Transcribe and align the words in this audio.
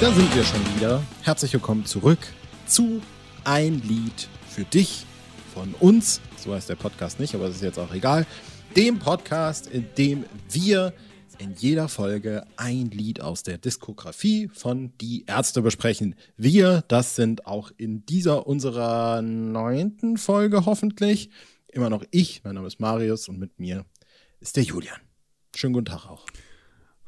Da 0.00 0.12
sind 0.12 0.32
wir 0.32 0.44
schon 0.44 0.60
wieder. 0.76 1.02
Herzlich 1.22 1.52
willkommen 1.52 1.84
zurück 1.84 2.20
zu 2.66 3.02
Ein 3.42 3.82
Lied 3.82 4.28
für 4.48 4.62
dich 4.62 5.04
von 5.52 5.74
uns. 5.80 6.20
So 6.36 6.54
heißt 6.54 6.68
der 6.68 6.76
Podcast 6.76 7.18
nicht, 7.18 7.34
aber 7.34 7.48
das 7.48 7.56
ist 7.56 7.62
jetzt 7.62 7.80
auch 7.80 7.92
egal. 7.92 8.24
Dem 8.76 9.00
Podcast, 9.00 9.66
in 9.66 9.88
dem 9.98 10.24
wir 10.50 10.94
in 11.38 11.52
jeder 11.54 11.88
Folge 11.88 12.44
ein 12.56 12.90
Lied 12.90 13.20
aus 13.20 13.42
der 13.42 13.58
Diskografie 13.58 14.48
von 14.54 14.96
Die 15.00 15.24
Ärzte 15.26 15.62
besprechen. 15.62 16.14
Wir, 16.36 16.84
das 16.86 17.16
sind 17.16 17.46
auch 17.46 17.72
in 17.76 18.06
dieser 18.06 18.46
unserer 18.46 19.20
neunten 19.20 20.16
Folge 20.16 20.64
hoffentlich 20.64 21.28
immer 21.66 21.90
noch 21.90 22.04
ich. 22.12 22.42
Mein 22.44 22.54
Name 22.54 22.68
ist 22.68 22.78
Marius 22.78 23.28
und 23.28 23.40
mit 23.40 23.58
mir 23.58 23.84
ist 24.38 24.56
der 24.56 24.62
Julian. 24.62 25.00
Schönen 25.56 25.72
guten 25.72 25.86
Tag 25.86 26.06
auch. 26.06 26.24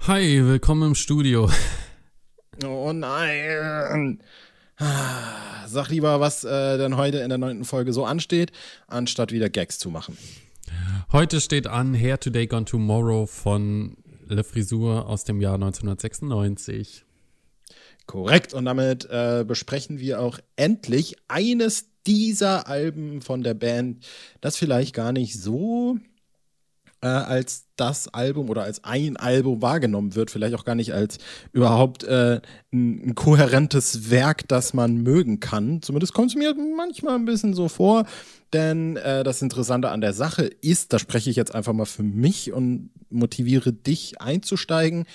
Hi, 0.09 0.45
willkommen 0.45 0.88
im 0.88 0.95
Studio. 0.96 1.48
Oh 2.64 2.92
nein. 2.92 4.20
Sag 5.66 5.88
lieber, 5.90 6.20
was 6.20 6.45
äh, 6.45 6.78
denn 6.78 6.96
heute 6.96 7.18
in 7.18 7.28
der 7.28 7.38
neunten 7.38 7.64
Folge 7.64 7.92
so 7.92 8.04
ansteht, 8.04 8.50
anstatt 8.86 9.30
wieder 9.30 9.48
Gags 9.48 9.78
zu 9.78 9.90
machen. 9.90 10.16
Heute 11.12 11.40
steht 11.40 11.66
an 11.66 11.95
Hair 11.95 12.18
Today 12.20 12.46
Gone 12.46 12.64
Tomorrow 12.64 13.26
von 13.26 13.96
Le 14.26 14.45
Frisur 14.45 15.06
aus 15.06 15.24
dem 15.24 15.40
Jahr 15.40 15.54
1996. 15.54 17.04
Korrekt. 18.06 18.54
Und 18.54 18.64
damit 18.64 19.09
äh, 19.10 19.45
besprechen 19.46 19.98
wir 19.98 20.20
auch 20.20 20.38
endlich 20.56 21.16
eines 21.28 21.87
dieser 22.06 22.66
Alben 22.66 23.23
von 23.23 23.42
der 23.42 23.54
Band, 23.54 24.04
das 24.40 24.56
vielleicht 24.56 24.95
gar 24.95 25.12
nicht 25.12 25.38
so 25.38 25.98
äh, 27.02 27.09
als 27.09 27.66
das 27.77 28.09
Album 28.09 28.50
oder 28.50 28.62
als 28.62 28.84
ein 28.84 29.16
Album 29.16 29.62
wahrgenommen 29.62 30.15
wird, 30.15 30.30
vielleicht 30.30 30.54
auch 30.54 30.65
gar 30.65 30.74
nicht 30.74 30.93
als 30.93 31.18
überhaupt 31.52 32.04
äh, 32.04 32.40
ein, 32.73 33.09
ein, 33.09 33.15
kohärentes 33.15 34.10
Werk, 34.10 34.46
das 34.48 34.74
man 34.74 34.98
mögen 34.98 35.40
kann. 35.40 35.80
Zumindest 35.82 36.12
kommt 36.12 36.30
es 36.30 36.37
mir 36.37 36.54
manchmal 36.54 37.15
ein 37.15 37.24
bisschen 37.24 37.54
so 37.54 37.68
vor, 37.68 38.04
denn 38.52 38.96
äh, 38.96 39.24
das 39.24 39.43
Interessante 39.43 39.90
an 39.90 40.01
der 40.01 40.12
Sache 40.12 40.45
ist, 40.45 40.93
da 40.93 40.98
spreche 40.98 41.30
ich 41.30 41.37
jetzt 41.37 41.54
einfach 41.54 41.73
mal 41.73 41.87
für 41.87 42.02
mich 42.02 42.52
und 42.52 42.90
motiviere 43.09 43.73
dich 43.73 44.21
einzusteigen. 44.21 45.06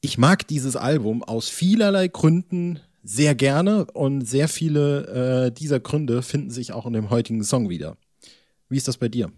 Ich 0.00 0.18
mag 0.18 0.46
dieses 0.46 0.76
Album 0.76 1.24
aus 1.24 1.48
vielerlei 1.48 2.08
Gründen 2.08 2.78
sehr 3.02 3.34
gerne 3.34 3.86
und 3.86 4.22
sehr 4.22 4.48
viele 4.48 5.46
äh, 5.46 5.52
dieser 5.52 5.80
Gründe 5.80 6.22
finden 6.22 6.50
sich 6.50 6.72
auch 6.72 6.86
in 6.86 6.92
dem 6.92 7.10
heutigen 7.10 7.42
Song 7.42 7.68
wieder. 7.68 7.96
Wie 8.68 8.76
ist 8.76 8.86
das 8.86 8.98
bei 8.98 9.08
dir? 9.08 9.32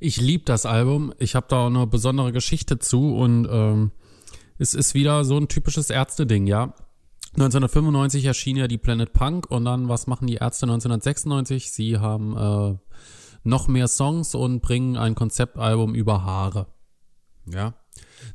Ich 0.00 0.20
liebe 0.20 0.44
das 0.44 0.66
Album. 0.66 1.12
Ich 1.18 1.34
habe 1.34 1.46
da 1.48 1.64
auch 1.64 1.66
eine 1.66 1.86
besondere 1.86 2.32
Geschichte 2.32 2.78
zu 2.78 3.14
und 3.16 3.46
ähm, 3.50 3.90
es 4.58 4.74
ist 4.74 4.94
wieder 4.94 5.24
so 5.24 5.36
ein 5.36 5.48
typisches 5.48 5.90
Ärzte-Ding, 5.90 6.46
ja. 6.46 6.74
1995 7.34 8.24
erschien 8.24 8.56
ja 8.56 8.66
die 8.66 8.78
Planet 8.78 9.12
Punk 9.12 9.50
und 9.50 9.64
dann, 9.64 9.88
was 9.88 10.06
machen 10.06 10.26
die 10.26 10.34
Ärzte 10.34 10.66
1996? 10.66 11.70
Sie 11.70 11.98
haben 11.98 12.36
äh, 12.36 12.76
noch 13.44 13.68
mehr 13.68 13.88
Songs 13.88 14.34
und 14.34 14.60
bringen 14.60 14.96
ein 14.96 15.14
Konzeptalbum 15.14 15.94
über 15.94 16.24
Haare. 16.24 16.66
Ja. 17.46 17.74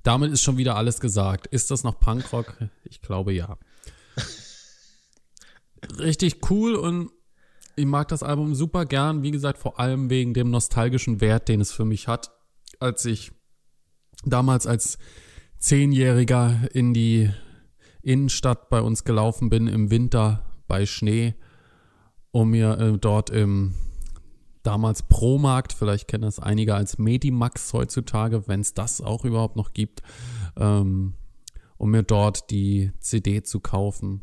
Damit 0.04 0.32
ist 0.32 0.42
schon 0.42 0.58
wieder 0.58 0.76
alles 0.78 1.00
gesagt. 1.00 1.48
Ist 1.48 1.72
das 1.72 1.84
noch 1.84 2.00
Punkrock? 2.00 2.58
Ich 2.86 3.02
glaube 3.02 3.34
ja. 3.34 3.58
Richtig 6.00 6.50
cool 6.50 6.76
und 6.76 7.12
ich 7.76 7.86
mag 7.86 8.08
das 8.08 8.24
Album 8.24 8.56
super 8.56 8.86
gern, 8.86 9.24
wie 9.24 9.32
gesagt, 9.32 9.58
vor 9.58 9.80
allem 9.80 10.10
wegen 10.10 10.34
dem 10.34 10.50
nostalgischen 10.50 11.22
Wert, 11.22 11.48
den 11.50 11.62
es 11.62 11.72
für 11.72 11.86
mich 11.86 12.08
hat, 12.08 12.32
als 12.80 13.06
ich 13.06 13.32
damals 14.24 14.66
als 14.66 14.98
Zehnjähriger 15.58 16.70
in 16.74 16.94
die 16.94 17.32
Innenstadt 18.02 18.70
bei 18.70 18.82
uns 18.82 19.04
gelaufen 19.04 19.50
bin 19.50 19.68
im 19.68 19.90
Winter 19.90 20.46
bei 20.68 20.86
Schnee, 20.86 21.36
um 22.32 22.52
mir 22.52 22.78
äh, 22.80 22.98
dort 22.98 23.30
im 23.30 23.76
damals 24.64 25.04
Promarkt, 25.04 25.74
vielleicht 25.74 26.08
kennen 26.08 26.24
das 26.24 26.40
einige 26.40 26.76
als 26.76 26.98
Medimax 26.98 27.74
heutzutage, 27.74 28.48
wenn 28.48 28.62
es 28.62 28.74
das 28.74 29.00
auch 29.02 29.26
überhaupt 29.26 29.56
noch 29.56 29.74
gibt, 29.74 30.02
ähm, 30.58 31.14
um 31.78 31.92
mir 31.92 32.04
dort 32.04 32.50
die 32.50 32.92
CD 33.00 33.44
zu 33.44 33.60
kaufen. 33.60 34.22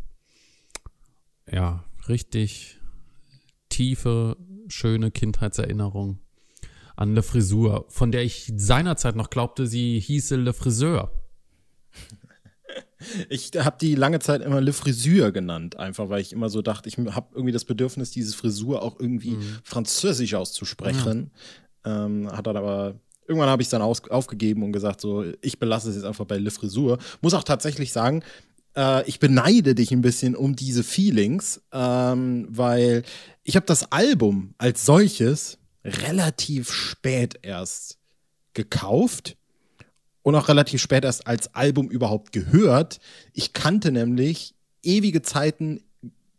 Ja, 1.51 1.85
richtig 2.09 2.82
tiefe, 3.73 4.37
schöne 4.69 5.11
Kindheitserinnerung 5.11 6.19
an 6.95 7.15
Le 7.15 7.23
Frisur, 7.23 7.87
von 7.89 8.13
der 8.13 8.23
ich 8.23 8.53
seinerzeit 8.55 9.17
noch 9.17 9.31
glaubte, 9.31 9.67
sie 9.67 9.99
hieße 9.99 10.37
Le 10.37 10.53
Friseur. 10.53 11.13
Ich 13.29 13.51
habe 13.59 13.77
die 13.81 13.97
lange 13.97 14.21
Zeit 14.21 14.43
immer 14.43 14.61
Le 14.61 14.73
Frisure 14.73 15.33
genannt, 15.33 15.77
einfach 15.77 16.09
weil 16.09 16.21
ich 16.21 16.33
immer 16.33 16.49
so 16.49 16.63
dachte, 16.63 16.89
ich 16.89 16.99
habe 16.99 17.31
irgendwie 17.35 17.51
das 17.51 17.65
Bedürfnis, 17.65 18.13
diese 18.13 18.37
Frisur 18.37 18.81
auch 18.81 19.01
irgendwie 19.01 19.33
mhm. 19.33 19.59
französisch 19.65 20.35
auszusprechen. 20.35 21.33
Ja. 21.85 22.05
Ähm, 22.07 22.31
hat 22.31 22.47
dann 22.47 22.57
aber 22.57 22.95
irgendwann 23.27 23.49
habe 23.49 23.61
ich 23.61 23.67
es 23.67 23.71
dann 23.71 23.83
aus, 23.83 24.09
aufgegeben 24.09 24.63
und 24.63 24.71
gesagt, 24.71 25.01
so, 25.01 25.25
ich 25.41 25.59
belasse 25.59 25.91
es 25.91 25.97
jetzt 25.97 26.05
einfach 26.05 26.27
bei 26.27 26.39
Le 26.39 26.53
Frisur. 26.53 26.99
Muss 27.23 27.35
auch 27.35 27.43
tatsächlich 27.43 27.93
sagen, 27.93 28.23
äh, 28.77 29.09
ich 29.09 29.19
beneide 29.19 29.75
dich 29.75 29.93
ein 29.93 30.03
bisschen 30.03 30.37
um 30.37 30.57
diese 30.57 30.85
Feelings, 30.85 31.61
ähm, 31.73 32.47
weil 32.49 33.03
ich 33.45 33.57
habe 33.57 33.67
das 33.67 33.91
Album 33.93 34.55
als 34.59 34.85
solches 34.85 35.59
relativ 35.85 36.73
spät 36.73 37.39
erst 37.43 37.99
gekauft 38.55 39.37
und 40.23 40.35
auch 40.35 40.49
relativ 40.49 40.81
spät 40.81 41.05
erst 41.05 41.27
als 41.27 41.55
Album 41.55 41.89
überhaupt 41.89 42.33
gehört. 42.33 43.01
Ich 43.33 43.53
kannte 43.53 43.91
nämlich 43.91 44.55
ewige 44.83 45.23
Zeiten 45.23 45.83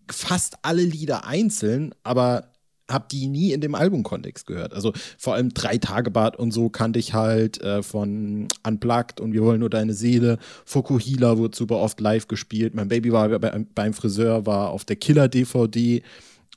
fast 0.09 0.57
alle 0.61 0.83
Lieder 0.83 1.25
einzeln, 1.25 1.93
aber 2.03 2.52
habe 2.93 3.05
die 3.11 3.27
nie 3.27 3.51
in 3.51 3.61
dem 3.61 3.75
Albumkontext 3.75 4.47
gehört. 4.47 4.73
Also 4.73 4.93
vor 5.17 5.33
allem 5.33 5.53
drei 5.53 5.77
Tage 5.77 6.11
Bad 6.11 6.37
und 6.37 6.51
so 6.51 6.69
kannte 6.69 6.99
ich 6.99 7.13
halt 7.13 7.61
äh, 7.61 7.83
von 7.83 8.47
Unplugged 8.65 9.19
und 9.19 9.33
Wir 9.33 9.43
wollen 9.43 9.59
nur 9.59 9.69
deine 9.69 9.93
Seele. 9.93 10.37
Fokuhila 10.65 11.37
wurde 11.37 11.57
super 11.57 11.77
oft 11.77 11.99
live 11.99 12.27
gespielt. 12.27 12.75
Mein 12.75 12.87
Baby 12.87 13.11
war 13.11 13.27
bei, 13.27 13.65
beim 13.75 13.93
Friseur, 13.93 14.45
war 14.45 14.69
auf 14.69 14.85
der 14.85 14.95
Killer 14.95 15.27
DVD. 15.27 16.01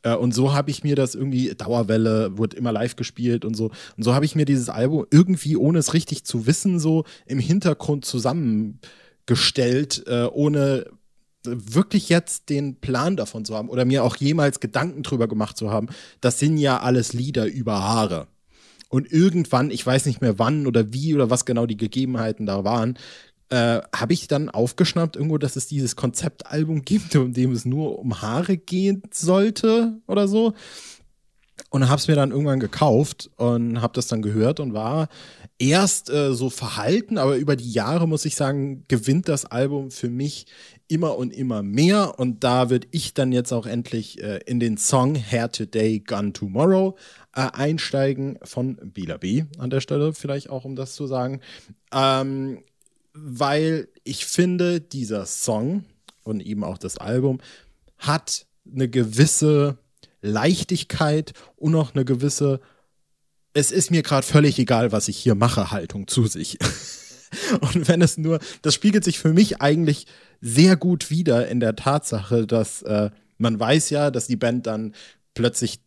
Äh, 0.03 0.15
und 0.15 0.35
so 0.35 0.55
habe 0.55 0.71
ich 0.71 0.85
mir 0.85 0.95
das 0.95 1.15
irgendwie, 1.15 1.55
Dauerwelle, 1.55 2.39
wurde 2.39 2.57
immer 2.57 2.73
live 2.73 2.97
gespielt 2.97 3.45
und 3.45 3.55
so. 3.55 3.71
Und 3.97 4.03
so 4.03 4.15
habe 4.15 4.25
ich 4.25 4.37
mir 4.37 4.45
dieses 4.45 4.69
Album 4.69 5.07
irgendwie, 5.11 5.57
ohne 5.57 5.79
es 5.79 5.95
richtig 5.95 6.25
zu 6.25 6.47
wissen, 6.47 6.79
so 6.79 7.05
im 7.27 7.39
Hintergrund 7.39 8.05
zusammengestellt, 8.05 10.05
äh, 10.07 10.27
ohne 10.27 10.87
wirklich 11.47 12.09
jetzt 12.09 12.49
den 12.49 12.77
Plan 12.77 13.17
davon 13.17 13.45
zu 13.45 13.55
haben 13.55 13.69
oder 13.69 13.85
mir 13.85 14.05
auch 14.05 14.17
jemals 14.17 14.61
Gedanken 14.61 15.03
drüber 15.03 15.29
gemacht 15.29 15.57
zu 15.57 15.71
haben, 15.71 15.89
das 16.21 16.39
sind 16.39 16.59
ja 16.59 16.81
alles 16.81 17.13
Lieder 17.13 17.47
über 17.47 17.83
Haare. 17.83 18.29
Und 18.89 19.11
irgendwann, 19.11 19.71
ich 19.71 19.85
weiß 19.85 20.07
nicht 20.07 20.21
mehr 20.21 20.39
wann 20.39 20.67
oder 20.67 20.93
wie 20.93 21.15
oder 21.15 21.31
was 21.31 21.45
genau 21.45 21.67
die 21.67 21.77
Gegebenheiten 21.77 22.47
da 22.47 22.65
waren, 22.65 22.99
äh, 23.49 23.81
habe 23.95 24.13
ich 24.13 24.29
dann 24.29 24.49
aufgeschnappt 24.49 25.17
irgendwo, 25.17 25.39
dass 25.39 25.57
es 25.57 25.67
dieses 25.67 25.97
Konzeptalbum 25.97 26.83
gibt, 26.83 27.15
in 27.15 27.33
dem 27.33 27.53
es 27.53 27.65
nur 27.65 27.99
um 27.99 28.21
Haare 28.21 28.57
gehen 28.57 29.03
sollte 29.13 30.01
oder 30.07 30.29
so. 30.29 30.55
Und 31.71 31.89
habe 31.89 31.99
es 31.99 32.09
mir 32.09 32.17
dann 32.17 32.31
irgendwann 32.31 32.61
gekauft 32.61 33.31
und 33.37 33.81
habe 33.81 33.95
das 33.95 34.09
dann 34.09 34.23
gehört 34.23 34.61
und 34.61 34.73
war 34.73 35.09
erst 35.59 36.11
äh, 36.11 36.35
so 36.35 36.51
verhalten, 36.51 37.19
aber 37.19 37.37
über 37.37 37.57
die 37.57 37.71
Jahre 37.71 38.07
muss 38.07 38.25
ich 38.25 38.37
sagen, 38.37 38.85
gewinnt 38.89 39.29
das 39.29 39.47
Album 39.47 39.91
für 39.91 40.11
mich 40.11 40.47
immer 40.89 41.17
und 41.17 41.33
immer 41.33 41.63
mehr. 41.63 42.19
Und 42.19 42.45
da 42.45 42.71
würde 42.71 42.87
ich 42.91 43.15
dann 43.15 43.33
jetzt 43.33 43.53
auch 43.53 43.67
endlich 43.67 44.23
äh, 44.23 44.41
in 44.47 44.61
den 44.61 44.77
Song 44.77 45.17
Hair 45.17 45.53
Today, 45.53 46.01
Gun 46.01 46.33
Tomorrow 46.33 46.97
äh, 47.35 47.49
einsteigen 47.53 48.39
von 48.43 48.77
Bila 48.77 49.17
B 49.17 49.45
an 49.59 49.71
der 49.71 49.81
Stelle, 49.81 50.13
vielleicht 50.13 50.51
auch, 50.51 50.65
um 50.65 50.77
das 50.77 50.95
zu 50.95 51.07
sagen. 51.07 51.41
Ähm, 51.93 52.63
weil 53.13 53.89
ich 54.05 54.27
finde, 54.27 54.81
dieser 54.81 55.27
Song 55.27 55.85
und 56.23 56.41
eben 56.41 56.65
auch 56.65 56.79
das 56.79 56.99
Album 56.99 57.41
hat 57.99 58.47
eine 58.71 58.89
gewisse 58.89 59.79
Leichtigkeit 60.21 61.33
und 61.57 61.75
auch 61.75 61.95
eine 61.95 62.05
gewisse 62.05 62.61
es 63.57 63.71
ist 63.71 63.91
mir 63.91 64.03
gerade 64.03 64.27
völlig 64.27 64.59
egal, 64.59 64.93
was 64.93 65.09
ich 65.09 65.17
hier 65.17 65.35
mache, 65.35 65.71
Haltung 65.71 66.07
zu 66.07 66.27
sich. 66.27 66.59
Und 67.61 67.89
wenn 67.89 68.03
es 68.03 68.19
nur, 68.19 68.39
das 68.63 68.75
spiegelt 68.75 69.05
sich 69.05 69.19
für 69.19 69.33
mich 69.33 69.61
eigentlich 69.61 70.07
sehr 70.41 70.77
gut 70.77 71.11
wieder 71.11 71.49
in 71.49 71.61
der 71.61 71.77
Tatsache, 71.77 72.47
dass 72.47 72.83
äh, 72.83 73.11
man 73.39 73.59
weiß 73.59 73.91
ja, 73.91 74.11
dass 74.11 74.27
die 74.27 74.37
Band 74.37 74.67
dann 74.67 74.95
plötzlich 75.35 75.81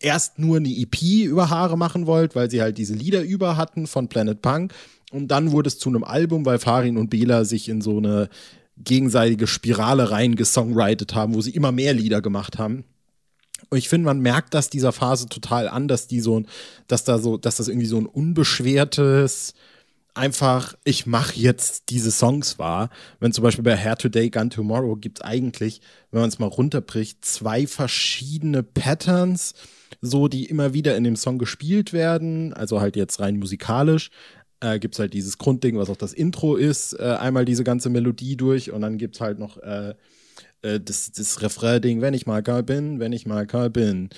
erst 0.00 0.38
nur 0.38 0.56
eine 0.56 0.68
EP 0.68 1.00
über 1.24 1.50
Haare 1.50 1.78
machen 1.78 2.06
wollte, 2.06 2.34
weil 2.34 2.50
sie 2.50 2.60
halt 2.60 2.78
diese 2.78 2.94
Lieder 2.94 3.22
über 3.22 3.56
hatten 3.56 3.86
von 3.86 4.08
Planet 4.08 4.42
Punk. 4.42 4.72
Und 5.12 5.28
dann 5.28 5.52
wurde 5.52 5.68
es 5.68 5.78
zu 5.78 5.88
einem 5.88 6.04
Album, 6.04 6.44
weil 6.44 6.58
Farin 6.58 6.96
und 6.96 7.10
Bela 7.10 7.44
sich 7.44 7.68
in 7.68 7.80
so 7.80 7.98
eine 7.98 8.28
gegenseitige 8.78 9.46
Spirale 9.46 10.10
reingesongwritet 10.10 11.14
haben, 11.14 11.34
wo 11.34 11.40
sie 11.40 11.50
immer 11.50 11.72
mehr 11.72 11.94
Lieder 11.94 12.20
gemacht 12.20 12.58
haben. 12.58 12.84
Und 13.70 13.78
ich 13.78 13.88
finde, 13.88 14.06
man 14.06 14.20
merkt 14.20 14.54
das 14.54 14.70
dieser 14.70 14.92
Phase 14.92 15.28
total 15.28 15.68
an, 15.68 15.88
dass 15.88 16.06
die 16.06 16.20
so, 16.20 16.42
dass 16.88 17.04
da 17.04 17.18
so, 17.18 17.36
dass 17.36 17.56
das 17.56 17.68
irgendwie 17.68 17.86
so 17.86 17.98
ein 17.98 18.06
unbeschwertes, 18.06 19.54
einfach, 20.14 20.74
ich 20.84 21.06
mache 21.06 21.38
jetzt 21.38 21.90
diese 21.90 22.10
Songs 22.10 22.58
wahr. 22.58 22.90
Wenn 23.20 23.32
zum 23.32 23.44
Beispiel 23.44 23.64
bei 23.64 23.76
Hair 23.76 23.96
Today, 23.96 24.30
Gun 24.30 24.50
Tomorrow 24.50 24.96
gibt 24.96 25.18
es 25.18 25.24
eigentlich, 25.24 25.80
wenn 26.10 26.20
man 26.20 26.28
es 26.28 26.38
mal 26.38 26.46
runterbricht, 26.46 27.24
zwei 27.24 27.66
verschiedene 27.66 28.62
Patterns, 28.62 29.54
so 30.00 30.28
die 30.28 30.46
immer 30.46 30.74
wieder 30.74 30.96
in 30.96 31.04
dem 31.04 31.16
Song 31.16 31.38
gespielt 31.38 31.92
werden, 31.92 32.52
also 32.52 32.80
halt 32.80 32.96
jetzt 32.96 33.20
rein 33.20 33.38
musikalisch. 33.38 34.10
Äh, 34.60 34.78
gibt 34.78 34.94
es 34.94 35.00
halt 35.00 35.12
dieses 35.12 35.38
Grundding, 35.38 35.76
was 35.76 35.90
auch 35.90 35.96
das 35.96 36.12
Intro 36.12 36.56
ist, 36.56 36.92
äh, 36.92 37.16
einmal 37.18 37.44
diese 37.44 37.64
ganze 37.64 37.90
Melodie 37.90 38.36
durch 38.36 38.70
und 38.70 38.82
dann 38.82 38.96
gibt 38.96 39.16
es 39.16 39.20
halt 39.20 39.38
noch 39.38 39.56
äh, 39.58 39.94
äh, 40.62 40.80
das, 40.80 41.12
das 41.12 41.42
Refrain-Ding, 41.42 42.00
wenn 42.00 42.14
ich 42.14 42.26
mal 42.26 42.42
Karl 42.42 42.62
bin, 42.62 43.00
wenn 43.00 43.12
ich 43.12 43.26
mal 43.26 43.46
Karl 43.46 43.70
bin. 43.70 44.10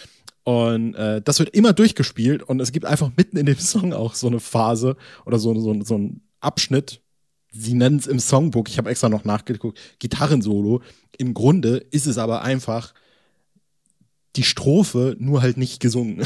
Und 0.45 0.95
äh, 0.95 1.23
das 1.23 1.39
wird 1.39 1.51
immer 1.51 1.73
durchgespielt 1.73 2.43
und 2.43 2.61
es 2.61 2.71
gibt 2.71 2.85
einfach 2.85 3.11
mitten 3.17 3.39
in 3.39 3.47
dem 3.47 3.59
Song 3.59 3.93
auch 3.93 4.15
so 4.15 4.27
eine 4.27 4.41
Phase 4.41 4.97
oder 5.25 5.39
so, 5.39 5.59
so, 5.59 5.83
so 5.83 5.99
ein 5.99 6.21
Abschnitt. 6.41 7.01
Sie 7.51 7.75
nennen 7.75 7.99
es 7.99 8.07
im 8.07 8.19
Songbook, 8.19 8.69
ich 8.69 8.79
habe 8.79 8.91
extra 8.91 9.09
noch 9.09 9.25
nachgeguckt, 9.25 9.79
Gitarrensolo. 10.01 10.83
Im 11.17 11.35
Grunde 11.35 11.77
ist 11.91 12.07
es 12.07 12.19
aber 12.19 12.43
einfach 12.43 12.93
die 14.37 14.43
Strophe 14.43 15.17
nur 15.19 15.43
halt 15.43 15.57
nicht 15.57 15.81
gesungen. 15.81 16.23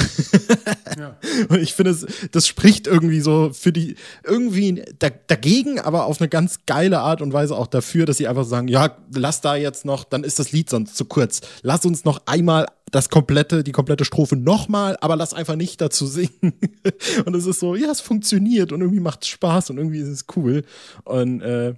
ja. 0.99 1.19
Und 1.49 1.61
ich 1.61 1.75
finde, 1.75 1.97
das 2.33 2.47
spricht 2.47 2.87
irgendwie 2.87 3.21
so 3.21 3.51
für 3.53 3.73
die, 3.73 3.97
irgendwie 4.25 4.83
da, 4.99 5.11
dagegen, 5.11 5.79
aber 5.79 6.07
auf 6.07 6.21
eine 6.21 6.29
ganz 6.29 6.61
geile 6.67 7.01
Art 7.01 7.21
und 7.21 7.33
Weise 7.33 7.57
auch 7.57 7.67
dafür, 7.67 8.07
dass 8.07 8.17
sie 8.17 8.27
einfach 8.27 8.45
sagen, 8.45 8.69
ja, 8.69 8.97
lass 9.15 9.41
da 9.41 9.57
jetzt 9.57 9.85
noch, 9.85 10.05
dann 10.05 10.25
ist 10.25 10.39
das 10.39 10.53
Lied 10.53 10.71
sonst 10.71 10.97
zu 10.97 11.05
kurz. 11.05 11.43
Lass 11.63 11.85
uns 11.85 12.05
noch 12.05 12.23
einmal 12.27 12.67
das 12.91 13.11
komplette, 13.11 13.63
die 13.63 13.73
komplette 13.73 14.07
Strophe 14.07 14.37
nochmal, 14.37 14.97
aber 15.01 15.17
lass 15.17 15.35
einfach 15.35 15.57
nicht 15.57 15.81
dazu 15.81 16.07
singen. 16.07 16.55
und 17.27 17.35
es 17.35 17.47
ist 17.47 17.61
so, 17.61 17.75
ja, 17.75 17.91
es 17.91 18.01
funktioniert 18.01 18.73
und 18.73 18.81
irgendwie 18.81 19.01
macht 19.01 19.23
es 19.23 19.29
Spaß 19.29 19.71
und 19.71 19.79
irgendwie 19.79 19.99
ist 19.99 20.09
es 20.09 20.25
cool. 20.37 20.65
Und 21.05 21.43
äh, 21.43 21.75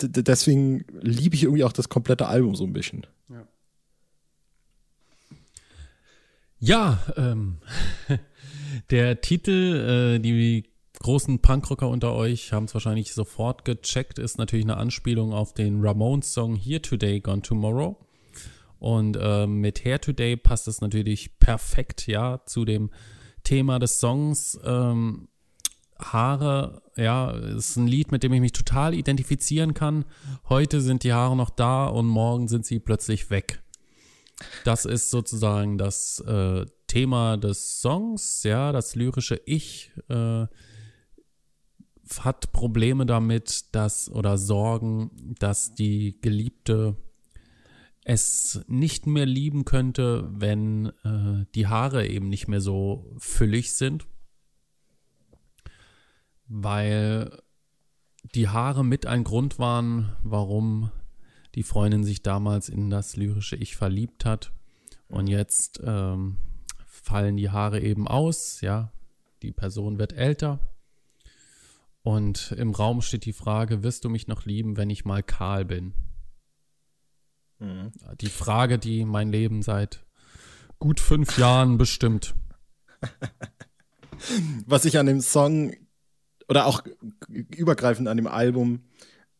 deswegen 0.00 0.84
liebe 1.00 1.34
ich 1.34 1.44
irgendwie 1.44 1.64
auch 1.64 1.72
das 1.72 1.88
komplette 1.88 2.26
Album 2.26 2.54
so 2.54 2.64
ein 2.64 2.72
bisschen. 2.72 3.06
Ja. 6.64 6.98
Ähm, 7.18 7.58
der 8.90 9.20
Titel, 9.20 10.16
äh, 10.16 10.18
die 10.18 10.64
großen 11.00 11.40
Punkrocker 11.40 11.90
unter 11.90 12.14
euch 12.14 12.54
haben 12.54 12.64
es 12.64 12.72
wahrscheinlich 12.72 13.12
sofort 13.12 13.66
gecheckt, 13.66 14.18
ist 14.18 14.38
natürlich 14.38 14.64
eine 14.64 14.78
Anspielung 14.78 15.34
auf 15.34 15.52
den 15.52 15.84
Ramones-Song 15.84 16.56
Here 16.56 16.80
Today, 16.80 17.20
Gone 17.20 17.42
Tomorrow. 17.42 17.98
Und 18.78 19.18
äh, 19.20 19.46
mit 19.46 19.84
Hair 19.84 20.00
Today 20.00 20.36
passt 20.38 20.66
es 20.66 20.80
natürlich 20.80 21.38
perfekt, 21.38 22.06
ja, 22.06 22.40
zu 22.46 22.64
dem 22.64 22.90
Thema 23.42 23.78
des 23.78 24.00
Songs. 24.00 24.58
Ähm, 24.64 25.28
Haare, 25.98 26.80
ja, 26.96 27.30
ist 27.30 27.76
ein 27.76 27.86
Lied, 27.86 28.10
mit 28.10 28.22
dem 28.22 28.32
ich 28.32 28.40
mich 28.40 28.52
total 28.52 28.94
identifizieren 28.94 29.74
kann. 29.74 30.06
Heute 30.48 30.80
sind 30.80 31.04
die 31.04 31.12
Haare 31.12 31.36
noch 31.36 31.50
da 31.50 31.86
und 31.86 32.06
morgen 32.06 32.48
sind 32.48 32.64
sie 32.64 32.80
plötzlich 32.80 33.28
weg. 33.28 33.62
Das 34.64 34.84
ist 34.84 35.10
sozusagen 35.10 35.78
das 35.78 36.20
äh, 36.20 36.66
Thema 36.86 37.36
des 37.36 37.80
Songs, 37.80 38.42
ja, 38.42 38.72
das 38.72 38.94
lyrische 38.94 39.40
Ich 39.46 39.92
äh, 40.08 40.46
hat 42.20 42.52
Probleme 42.52 43.06
damit, 43.06 43.74
dass 43.74 44.10
oder 44.10 44.36
Sorgen, 44.38 45.10
dass 45.38 45.74
die 45.74 46.18
Geliebte 46.20 46.96
es 48.04 48.62
nicht 48.68 49.06
mehr 49.06 49.24
lieben 49.24 49.64
könnte, 49.64 50.28
wenn 50.30 50.86
äh, 51.04 51.46
die 51.54 51.66
Haare 51.66 52.06
eben 52.06 52.28
nicht 52.28 52.48
mehr 52.48 52.60
so 52.60 53.14
füllig 53.18 53.72
sind, 53.72 54.06
weil 56.46 57.42
die 58.34 58.48
Haare 58.48 58.84
mit 58.84 59.06
ein 59.06 59.24
Grund 59.24 59.58
waren, 59.58 60.14
warum 60.22 60.90
die 61.54 61.62
Freundin 61.62 62.04
sich 62.04 62.22
damals 62.22 62.68
in 62.68 62.90
das 62.90 63.16
lyrische 63.16 63.56
Ich 63.56 63.76
verliebt 63.76 64.24
hat. 64.24 64.52
Und 65.08 65.26
jetzt 65.28 65.80
ähm, 65.84 66.38
fallen 66.84 67.36
die 67.36 67.50
Haare 67.50 67.80
eben 67.80 68.08
aus, 68.08 68.60
ja, 68.60 68.92
die 69.42 69.52
Person 69.52 69.98
wird 69.98 70.12
älter. 70.12 70.58
Und 72.02 72.52
im 72.52 72.72
Raum 72.72 73.02
steht 73.02 73.24
die 73.24 73.32
Frage, 73.32 73.82
wirst 73.82 74.04
du 74.04 74.10
mich 74.10 74.26
noch 74.26 74.44
lieben, 74.44 74.76
wenn 74.76 74.90
ich 74.90 75.04
mal 75.04 75.22
kahl 75.22 75.64
bin? 75.64 75.94
Mhm. 77.58 77.92
Die 78.20 78.28
Frage, 78.28 78.78
die 78.78 79.04
mein 79.04 79.30
Leben 79.30 79.62
seit 79.62 80.04
gut 80.78 81.00
fünf 81.00 81.38
Jahren 81.38 81.78
bestimmt. 81.78 82.34
Was 84.66 84.84
ich 84.84 84.98
an 84.98 85.06
dem 85.06 85.20
Song 85.20 85.74
oder 86.48 86.66
auch 86.66 86.82
übergreifend 87.28 88.08
an 88.08 88.16
dem 88.16 88.26
Album 88.26 88.84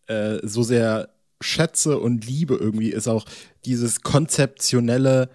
äh, 0.06 0.38
so 0.42 0.62
sehr 0.62 1.14
schätze 1.40 1.98
und 1.98 2.26
liebe 2.26 2.54
irgendwie, 2.54 2.90
ist 2.90 3.08
auch 3.08 3.24
dieses 3.64 4.00
konzeptionelle 4.02 5.30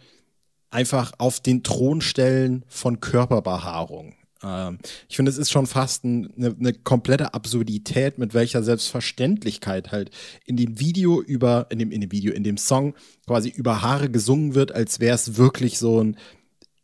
einfach 0.72 1.14
auf 1.18 1.40
den 1.40 1.64
Thron 1.64 2.02
stellen 2.02 2.64
von 2.68 3.00
Körperbehaarung. 3.00 4.16
Ähm, 4.44 4.80
ich 5.08 5.16
finde, 5.16 5.32
es 5.32 5.38
ist 5.38 5.52
schon 5.52 5.68
fast 5.68 6.06
ein, 6.06 6.34
eine, 6.38 6.56
eine, 6.60 6.74
komplette 6.74 7.34
Absurdität, 7.34 8.18
mit 8.18 8.34
welcher 8.34 8.64
Selbstverständlichkeit 8.64 9.92
halt 9.92 10.12
in 10.46 10.58
dem 10.58 10.80
Video 10.80 11.22
über, 11.22 11.68
in 11.70 11.80
dem, 11.80 11.92
in 11.92 12.02
dem 12.02 12.12
Video, 12.12 12.34
in 12.34 12.44
dem 12.44 12.58
Song 12.58 12.94
quasi 13.26 13.50
über 13.50 13.82
Haare 13.82 14.10
gesungen 14.10 14.56
wird, 14.56 14.72
als 14.72 15.00
wäre 15.00 15.16
es 15.16 15.38
wirklich 15.38 15.78
so 15.78 16.04
ein 16.04 16.18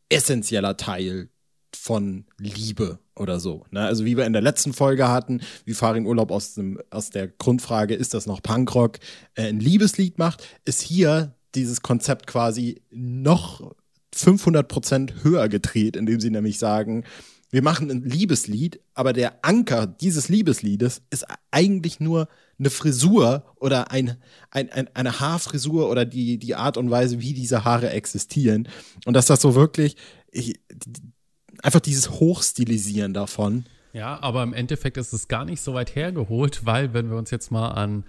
essentieller 0.09 0.77
Teil 0.77 1.29
von 1.73 2.25
Liebe 2.37 2.99
oder 3.15 3.39
so. 3.39 3.65
Ne? 3.71 3.81
Also 3.81 4.05
wie 4.05 4.17
wir 4.17 4.25
in 4.25 4.33
der 4.33 4.41
letzten 4.41 4.73
Folge 4.73 5.07
hatten, 5.07 5.41
wie 5.65 5.73
Farin 5.73 6.05
Urlaub 6.05 6.31
aus, 6.31 6.53
dem, 6.55 6.79
aus 6.89 7.09
der 7.09 7.27
Grundfrage, 7.27 7.95
ist 7.95 8.13
das 8.13 8.25
noch 8.25 8.41
Punkrock, 8.41 8.99
äh, 9.35 9.47
ein 9.47 9.59
Liebeslied 9.59 10.17
macht, 10.17 10.47
ist 10.65 10.81
hier 10.81 11.35
dieses 11.55 11.81
Konzept 11.81 12.27
quasi 12.27 12.81
noch 12.91 13.73
500 14.13 14.67
Prozent 14.67 15.23
höher 15.23 15.49
gedreht, 15.49 15.95
indem 15.95 16.19
sie 16.19 16.29
nämlich 16.29 16.59
sagen, 16.59 17.03
wir 17.51 17.61
machen 17.61 17.89
ein 17.89 18.03
Liebeslied, 18.03 18.81
aber 18.93 19.13
der 19.13 19.45
Anker 19.45 19.87
dieses 19.87 20.29
Liebesliedes 20.29 21.01
ist 21.09 21.25
eigentlich 21.51 21.99
nur 21.99 22.27
eine 22.59 22.69
Frisur 22.69 23.45
oder 23.55 23.91
ein, 23.91 24.17
ein, 24.49 24.71
ein, 24.71 24.89
eine 24.93 25.19
Haarfrisur 25.19 25.89
oder 25.89 26.05
die, 26.05 26.37
die 26.37 26.55
Art 26.55 26.77
und 26.77 26.89
Weise, 26.89 27.21
wie 27.21 27.33
diese 27.33 27.63
Haare 27.63 27.91
existieren. 27.91 28.67
Und 29.05 29.13
dass 29.13 29.27
das 29.27 29.41
so 29.41 29.55
wirklich, 29.55 29.95
ich, 30.31 30.59
einfach 31.65 31.79
dieses 31.79 32.11
Hochstilisieren 32.11 33.13
davon. 33.13 33.65
Ja, 33.93 34.21
aber 34.21 34.43
im 34.43 34.53
Endeffekt 34.53 34.97
ist 34.97 35.13
es 35.13 35.27
gar 35.27 35.45
nicht 35.45 35.61
so 35.61 35.73
weit 35.73 35.95
hergeholt, 35.95 36.65
weil, 36.65 36.93
wenn 36.93 37.09
wir 37.09 37.17
uns 37.17 37.31
jetzt 37.31 37.49
mal 37.51 37.69
an 37.69 38.03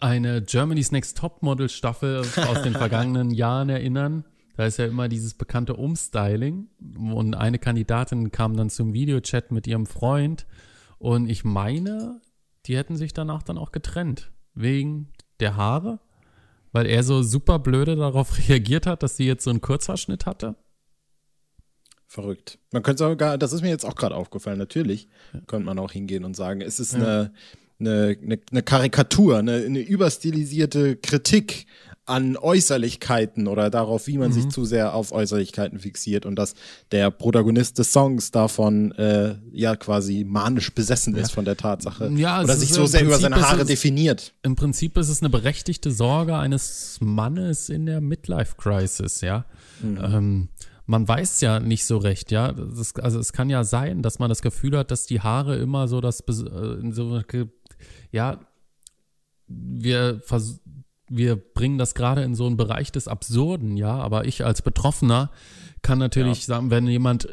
eine 0.00 0.42
Germany's 0.42 0.92
Next 0.92 1.18
Topmodel 1.18 1.68
Staffel 1.68 2.18
aus 2.20 2.62
den 2.62 2.72
vergangenen 2.74 3.30
Jahren 3.30 3.68
erinnern, 3.68 4.24
da 4.56 4.66
ist 4.66 4.78
ja 4.78 4.86
immer 4.86 5.08
dieses 5.08 5.34
bekannte 5.34 5.74
Umstyling 5.74 6.68
und 6.96 7.34
eine 7.34 7.58
Kandidatin 7.58 8.30
kam 8.30 8.56
dann 8.56 8.70
zum 8.70 8.92
Videochat 8.92 9.50
mit 9.50 9.66
ihrem 9.66 9.86
Freund 9.86 10.46
und 10.98 11.28
ich 11.28 11.44
meine, 11.44 12.20
die 12.66 12.76
hätten 12.76 12.96
sich 12.96 13.12
danach 13.12 13.42
dann 13.42 13.58
auch 13.58 13.72
getrennt 13.72 14.30
wegen 14.54 15.12
der 15.40 15.56
Haare, 15.56 15.98
weil 16.72 16.86
er 16.86 17.02
so 17.02 17.22
super 17.22 17.58
blöde 17.58 17.96
darauf 17.96 18.38
reagiert 18.48 18.86
hat, 18.86 19.02
dass 19.02 19.16
sie 19.16 19.26
jetzt 19.26 19.44
so 19.44 19.50
einen 19.50 19.60
Kurzhaarschnitt 19.60 20.26
hatte. 20.26 20.56
Verrückt. 22.14 22.60
Man 22.70 22.84
könnte 22.84 23.02
sogar, 23.02 23.38
das 23.38 23.52
ist 23.52 23.62
mir 23.62 23.70
jetzt 23.70 23.84
auch 23.84 23.96
gerade 23.96 24.14
aufgefallen, 24.14 24.56
natürlich 24.56 25.08
ja. 25.32 25.40
könnte 25.48 25.66
man 25.66 25.80
auch 25.80 25.90
hingehen 25.90 26.24
und 26.24 26.36
sagen, 26.36 26.60
es 26.60 26.78
ist 26.78 26.92
ja. 26.92 27.00
eine, 27.00 27.32
eine, 27.80 28.16
eine, 28.22 28.38
eine, 28.52 28.62
Karikatur, 28.62 29.38
eine, 29.38 29.56
eine 29.56 29.80
überstilisierte 29.80 30.94
Kritik 30.94 31.66
an 32.06 32.36
Äußerlichkeiten 32.36 33.48
oder 33.48 33.68
darauf, 33.68 34.06
wie 34.06 34.16
man 34.16 34.28
mhm. 34.28 34.32
sich 34.32 34.48
zu 34.50 34.64
sehr 34.64 34.94
auf 34.94 35.10
Äußerlichkeiten 35.10 35.80
fixiert 35.80 36.24
und 36.24 36.36
dass 36.36 36.54
der 36.92 37.10
Protagonist 37.10 37.80
des 37.80 37.92
Songs 37.92 38.30
davon 38.30 38.92
äh, 38.92 39.34
ja 39.50 39.74
quasi 39.74 40.22
manisch 40.24 40.72
besessen 40.72 41.16
ist 41.16 41.32
von 41.32 41.44
der 41.44 41.56
Tatsache. 41.56 42.12
Ja, 42.14 42.40
oder 42.40 42.54
sich 42.54 42.72
so 42.72 42.86
sehr 42.86 43.00
Prinzip 43.00 43.06
über 43.08 43.18
seine 43.18 43.42
Haare 43.42 43.62
es, 43.62 43.66
definiert. 43.66 44.34
Im 44.44 44.54
Prinzip 44.54 44.96
ist 44.98 45.08
es 45.08 45.20
eine 45.20 45.30
berechtigte 45.30 45.90
Sorge 45.90 46.36
eines 46.36 46.98
Mannes 47.00 47.70
in 47.70 47.86
der 47.86 48.00
Midlife-Crisis, 48.00 49.20
ja. 49.22 49.46
Mhm. 49.82 49.98
Ähm, 50.00 50.48
man 50.86 51.06
weiß 51.08 51.40
ja 51.40 51.60
nicht 51.60 51.84
so 51.84 51.98
recht, 51.98 52.30
ja. 52.30 52.52
Das, 52.52 52.94
also 52.96 53.18
es 53.18 53.32
kann 53.32 53.50
ja 53.50 53.64
sein, 53.64 54.02
dass 54.02 54.18
man 54.18 54.28
das 54.28 54.42
Gefühl 54.42 54.76
hat, 54.76 54.90
dass 54.90 55.06
die 55.06 55.20
Haare 55.20 55.56
immer 55.56 55.88
so 55.88 56.00
das, 56.00 56.20
äh, 56.20 56.90
so, 56.90 57.20
ja, 58.10 58.40
wir 59.46 60.20
wir 61.08 61.36
bringen 61.36 61.78
das 61.78 61.94
gerade 61.94 62.22
in 62.22 62.34
so 62.34 62.46
einen 62.46 62.56
Bereich 62.56 62.90
des 62.90 63.08
Absurden, 63.08 63.76
ja. 63.76 63.94
Aber 63.96 64.26
ich 64.26 64.44
als 64.44 64.62
Betroffener 64.62 65.30
kann 65.82 65.98
natürlich 65.98 66.40
ja. 66.40 66.54
sagen, 66.54 66.70
wenn 66.70 66.86
jemand 66.86 67.28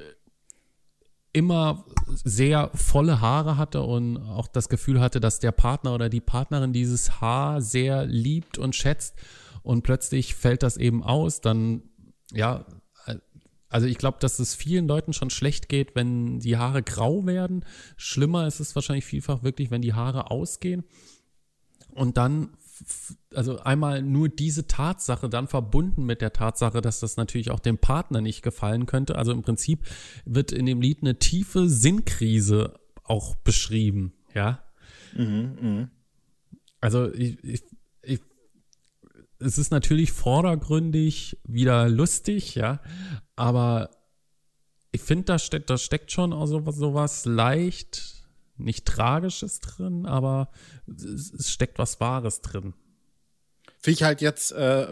immer 1.34 1.86
sehr 2.08 2.72
volle 2.74 3.22
Haare 3.22 3.58
hatte 3.58 3.82
und 3.84 4.18
auch 4.18 4.48
das 4.48 4.68
Gefühl 4.68 5.00
hatte, 5.00 5.22
dass 5.22 5.40
der 5.40 5.54
Partner 5.54 5.94
oder 5.94 6.10
die 6.10 6.20
Partnerin 6.20 6.74
dieses 6.74 7.22
Haar 7.22 7.62
sehr 7.62 8.06
liebt 8.06 8.58
und 8.58 8.76
schätzt 8.76 9.16
und 9.64 9.84
plötzlich 9.84 10.36
fällt 10.36 10.64
das 10.64 10.76
eben 10.76 11.04
aus, 11.04 11.40
dann 11.40 11.84
ja, 12.34 12.66
also 13.72 13.88
ich 13.88 13.98
glaube, 13.98 14.18
dass 14.20 14.38
es 14.40 14.54
vielen 14.54 14.88
Leuten 14.88 15.14
schon 15.14 15.30
schlecht 15.30 15.70
geht, 15.70 15.96
wenn 15.96 16.40
die 16.40 16.58
Haare 16.58 16.84
grau 16.84 17.26
werden. 17.26 17.66
Schlimmer 17.96 18.46
ist 18.46 18.60
es 18.60 18.76
wahrscheinlich 18.76 19.06
vielfach 19.06 19.44
wirklich, 19.44 19.72
wenn 19.72 19.82
die 19.82 19.94
Haare 19.94 20.30
ausgehen. 20.30 20.84
Und 21.94 22.18
dann, 22.18 22.50
also 23.34 23.60
einmal 23.60 24.02
nur 24.02 24.28
diese 24.28 24.68
Tatsache 24.68 25.30
dann 25.30 25.48
verbunden 25.48 26.06
mit 26.06 26.22
der 26.22 26.34
Tatsache, 26.34 26.82
dass 26.82 27.00
das 27.00 27.16
natürlich 27.16 27.50
auch 27.50 27.60
dem 27.60 27.78
Partner 27.78 28.20
nicht 28.20 28.42
gefallen 28.42 28.86
könnte. 28.86 29.16
Also 29.16 29.32
im 29.32 29.42
Prinzip 29.42 29.86
wird 30.26 30.52
in 30.52 30.66
dem 30.66 30.82
Lied 30.82 31.00
eine 31.02 31.18
tiefe 31.18 31.70
Sinnkrise 31.70 32.74
auch 33.04 33.36
beschrieben, 33.36 34.14
ja. 34.34 34.64
Mhm, 35.16 35.58
mh. 35.62 35.90
Also 36.82 37.14
ich, 37.14 37.42
ich, 37.44 37.64
ich, 38.02 38.20
es 39.40 39.58
ist 39.58 39.72
natürlich 39.72 40.12
vordergründig 40.12 41.38
wieder 41.44 41.88
lustig, 41.88 42.56
ja, 42.56 42.82
aber 43.42 43.90
ich 44.92 45.02
finde, 45.02 45.24
da 45.24 45.40
steckt, 45.40 45.72
da 45.72 45.80
steckt 45.80 46.12
schon 46.12 46.32
auch 46.32 46.46
sowas, 46.46 46.76
sowas 46.76 47.26
leicht, 47.26 48.28
nicht 48.56 48.86
Tragisches 48.86 49.60
drin, 49.62 50.06
aber 50.06 50.52
es, 50.86 51.34
es 51.34 51.50
steckt 51.50 51.80
was 51.80 52.00
Wahres 52.00 52.42
drin. 52.42 52.76
Finde 53.80 53.96
ich 53.96 54.04
halt 54.04 54.22
jetzt 54.22 54.52
äh, 54.52 54.90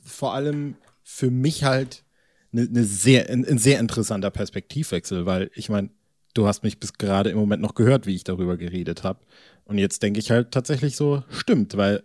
vor 0.00 0.32
allem 0.32 0.76
für 1.02 1.32
mich 1.32 1.64
halt 1.64 2.04
eine 2.52 2.66
ne 2.66 2.84
sehr, 2.84 3.28
ein, 3.30 3.44
ein 3.44 3.58
sehr 3.58 3.80
interessanter 3.80 4.30
Perspektivwechsel, 4.30 5.26
weil 5.26 5.50
ich 5.54 5.68
meine, 5.68 5.90
du 6.34 6.46
hast 6.46 6.62
mich 6.62 6.78
bis 6.78 6.92
gerade 6.92 7.30
im 7.30 7.38
Moment 7.38 7.62
noch 7.62 7.74
gehört, 7.74 8.06
wie 8.06 8.14
ich 8.14 8.22
darüber 8.22 8.56
geredet 8.56 9.02
habe. 9.02 9.18
Und 9.64 9.78
jetzt 9.78 10.04
denke 10.04 10.20
ich 10.20 10.30
halt 10.30 10.52
tatsächlich 10.52 10.94
so, 10.94 11.24
stimmt, 11.30 11.76
weil 11.76 12.04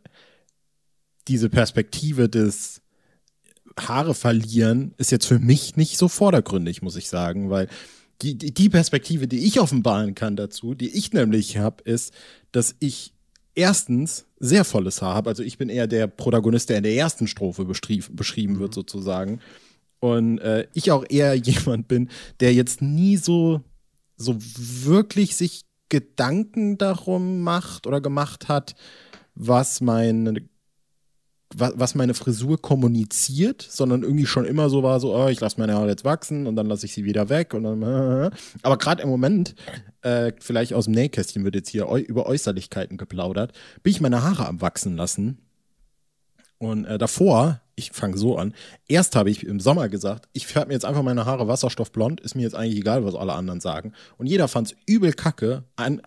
diese 1.27 1.49
Perspektive 1.49 2.29
des 2.29 2.80
Haare 3.79 4.13
verlieren 4.13 4.93
ist 4.97 5.11
jetzt 5.11 5.25
für 5.25 5.39
mich 5.39 5.75
nicht 5.75 5.97
so 5.97 6.07
vordergründig, 6.07 6.81
muss 6.81 6.95
ich 6.95 7.09
sagen, 7.09 7.49
weil 7.49 7.67
die, 8.21 8.35
die 8.35 8.69
Perspektive, 8.69 9.27
die 9.27 9.45
ich 9.45 9.59
offenbaren 9.59 10.15
kann 10.15 10.35
dazu, 10.35 10.75
die 10.75 10.89
ich 10.89 11.11
nämlich 11.13 11.57
habe, 11.57 11.83
ist, 11.83 12.13
dass 12.51 12.75
ich 12.79 13.13
erstens 13.55 14.25
sehr 14.39 14.63
volles 14.63 15.01
Haar 15.01 15.15
habe. 15.15 15.29
Also 15.29 15.43
ich 15.43 15.57
bin 15.57 15.69
eher 15.69 15.87
der 15.87 16.07
Protagonist, 16.07 16.69
der 16.69 16.77
in 16.77 16.83
der 16.83 16.95
ersten 16.95 17.27
Strophe 17.27 17.65
beschrieben 17.65 18.59
wird, 18.59 18.71
mhm. 18.71 18.75
sozusagen. 18.75 19.39
Und 19.99 20.39
äh, 20.39 20.67
ich 20.73 20.91
auch 20.91 21.05
eher 21.07 21.33
jemand 21.35 21.87
bin, 21.87 22.09
der 22.39 22.53
jetzt 22.53 22.81
nie 22.81 23.17
so, 23.17 23.61
so 24.17 24.35
wirklich 24.37 25.35
sich 25.35 25.63
Gedanken 25.89 26.77
darum 26.77 27.41
macht 27.41 27.85
oder 27.85 27.99
gemacht 28.01 28.47
hat, 28.47 28.75
was 29.35 29.81
meine 29.81 30.41
was 31.55 31.95
meine 31.95 32.13
Frisur 32.13 32.61
kommuniziert, 32.61 33.61
sondern 33.61 34.03
irgendwie 34.03 34.25
schon 34.25 34.45
immer 34.45 34.69
so 34.69 34.83
war, 34.83 34.99
so, 34.99 35.15
oh, 35.15 35.27
ich 35.27 35.39
lasse 35.39 35.59
meine 35.59 35.73
Haare 35.73 35.89
jetzt 35.89 36.05
wachsen 36.05 36.47
und 36.47 36.55
dann 36.55 36.67
lasse 36.67 36.85
ich 36.85 36.93
sie 36.93 37.05
wieder 37.05 37.29
weg 37.29 37.53
und 37.53 37.63
dann, 37.63 37.83
aber 38.61 38.77
gerade 38.77 39.03
im 39.03 39.09
Moment, 39.09 39.55
äh, 40.01 40.31
vielleicht 40.39 40.73
aus 40.73 40.85
dem 40.85 40.93
Nähkästchen 40.93 41.43
wird 41.43 41.55
jetzt 41.55 41.69
hier 41.69 41.85
über 41.87 42.25
Äußerlichkeiten 42.25 42.97
geplaudert, 42.97 43.53
bin 43.83 43.91
ich 43.91 44.01
meine 44.01 44.23
Haare 44.23 44.47
am 44.47 44.61
wachsen 44.61 44.95
lassen 44.95 45.39
und 46.61 46.85
äh, 46.85 46.99
davor, 46.99 47.59
ich 47.73 47.91
fange 47.91 48.17
so 48.17 48.37
an, 48.37 48.53
erst 48.87 49.15
habe 49.15 49.31
ich 49.31 49.47
im 49.47 49.59
Sommer 49.59 49.89
gesagt, 49.89 50.29
ich 50.31 50.45
färbe 50.45 50.67
mir 50.67 50.73
jetzt 50.75 50.85
einfach 50.85 51.01
meine 51.01 51.25
Haare 51.25 51.47
wasserstoffblond, 51.47 52.21
ist 52.21 52.35
mir 52.35 52.43
jetzt 52.43 52.53
eigentlich 52.53 52.77
egal, 52.77 53.03
was 53.03 53.15
alle 53.15 53.33
anderen 53.33 53.59
sagen. 53.59 53.93
Und 54.19 54.27
jeder 54.27 54.47
fand 54.47 54.67
es 54.67 54.77
übel 54.85 55.13
kacke, 55.13 55.63
ein, 55.75 56.03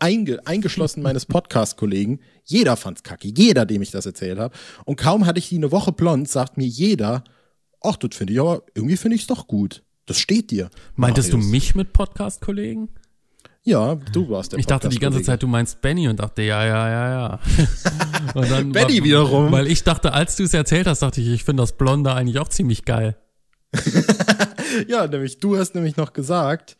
einge, 0.00 0.46
eingeschlossen 0.46 1.02
meines 1.02 1.24
Podcast-Kollegen. 1.24 2.20
Jeder 2.44 2.76
fand 2.76 2.98
es 2.98 3.02
kacke, 3.02 3.28
jeder, 3.28 3.66
dem 3.66 3.82
ich 3.82 3.90
das 3.90 4.06
erzählt 4.06 4.38
habe. 4.38 4.54
Und 4.84 4.96
kaum 4.96 5.26
hatte 5.26 5.38
ich 5.38 5.48
die 5.48 5.56
eine 5.56 5.72
Woche 5.72 5.92
blond, 5.92 6.28
sagt 6.28 6.56
mir 6.56 6.66
jeder, 6.66 7.24
ach, 7.80 7.96
das 7.96 8.16
finde 8.16 8.32
ich 8.32 8.40
aber, 8.40 8.62
irgendwie 8.74 8.96
finde 8.96 9.16
ich 9.16 9.22
es 9.22 9.26
doch 9.28 9.46
gut. 9.46 9.82
Das 10.06 10.18
steht 10.18 10.50
dir. 10.50 10.68
Meintest 10.96 11.32
Marius. 11.32 11.46
du 11.46 11.50
mich 11.50 11.74
mit 11.74 11.92
Podcast-Kollegen? 11.92 12.90
Ja, 13.62 13.94
du 13.94 14.28
warst 14.28 14.52
der 14.52 14.58
Ich 14.58 14.66
dachte 14.66 14.90
die 14.90 14.98
ganze 14.98 15.22
Zeit, 15.22 15.42
du 15.42 15.46
meinst 15.46 15.80
Benny 15.80 16.06
und 16.06 16.20
dachte, 16.20 16.42
ja, 16.42 16.66
ja, 16.66 16.88
ja, 16.90 17.10
ja. 17.10 17.40
und 18.34 18.50
dann 18.50 18.72
Benny 18.72 18.98
war, 18.98 19.04
wiederum. 19.04 19.52
Weil 19.52 19.66
ich 19.68 19.82
dachte, 19.82 20.12
als 20.12 20.36
du 20.36 20.42
es 20.42 20.52
erzählt 20.52 20.86
hast, 20.86 21.00
dachte 21.00 21.22
ich, 21.22 21.28
ich 21.28 21.44
finde 21.44 21.62
das 21.62 21.72
Blonde 21.72 22.12
eigentlich 22.12 22.38
auch 22.38 22.48
ziemlich 22.48 22.84
geil. 22.84 23.16
ja, 24.88 25.06
nämlich, 25.06 25.38
du 25.38 25.56
hast 25.56 25.74
nämlich 25.74 25.96
noch 25.96 26.12
gesagt, 26.12 26.76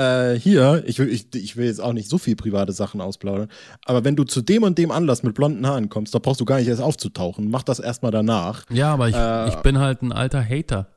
äh, 0.00 0.38
hier, 0.38 0.82
ich 0.86 0.98
will, 0.98 1.08
ich, 1.08 1.34
ich 1.34 1.56
will 1.56 1.66
jetzt 1.66 1.80
auch 1.80 1.92
nicht 1.92 2.08
so 2.08 2.16
viel 2.16 2.34
private 2.34 2.72
Sachen 2.72 3.00
ausplaudern, 3.00 3.48
aber 3.84 4.04
wenn 4.04 4.16
du 4.16 4.24
zu 4.24 4.40
dem 4.40 4.62
und 4.62 4.78
dem 4.78 4.90
Anlass 4.90 5.22
mit 5.22 5.34
blonden 5.34 5.66
Haaren 5.66 5.88
kommst, 5.88 6.14
da 6.14 6.18
brauchst 6.18 6.40
du 6.40 6.44
gar 6.44 6.58
nicht 6.58 6.68
erst 6.68 6.82
aufzutauchen. 6.82 7.50
Mach 7.50 7.62
das 7.62 7.78
erstmal 7.78 8.10
danach. 8.10 8.64
Ja, 8.70 8.94
aber 8.94 9.08
ich, 9.08 9.14
äh, 9.14 9.48
ich 9.48 9.56
bin 9.56 9.78
halt 9.78 10.02
ein 10.02 10.12
alter 10.12 10.42
Hater. 10.42 10.88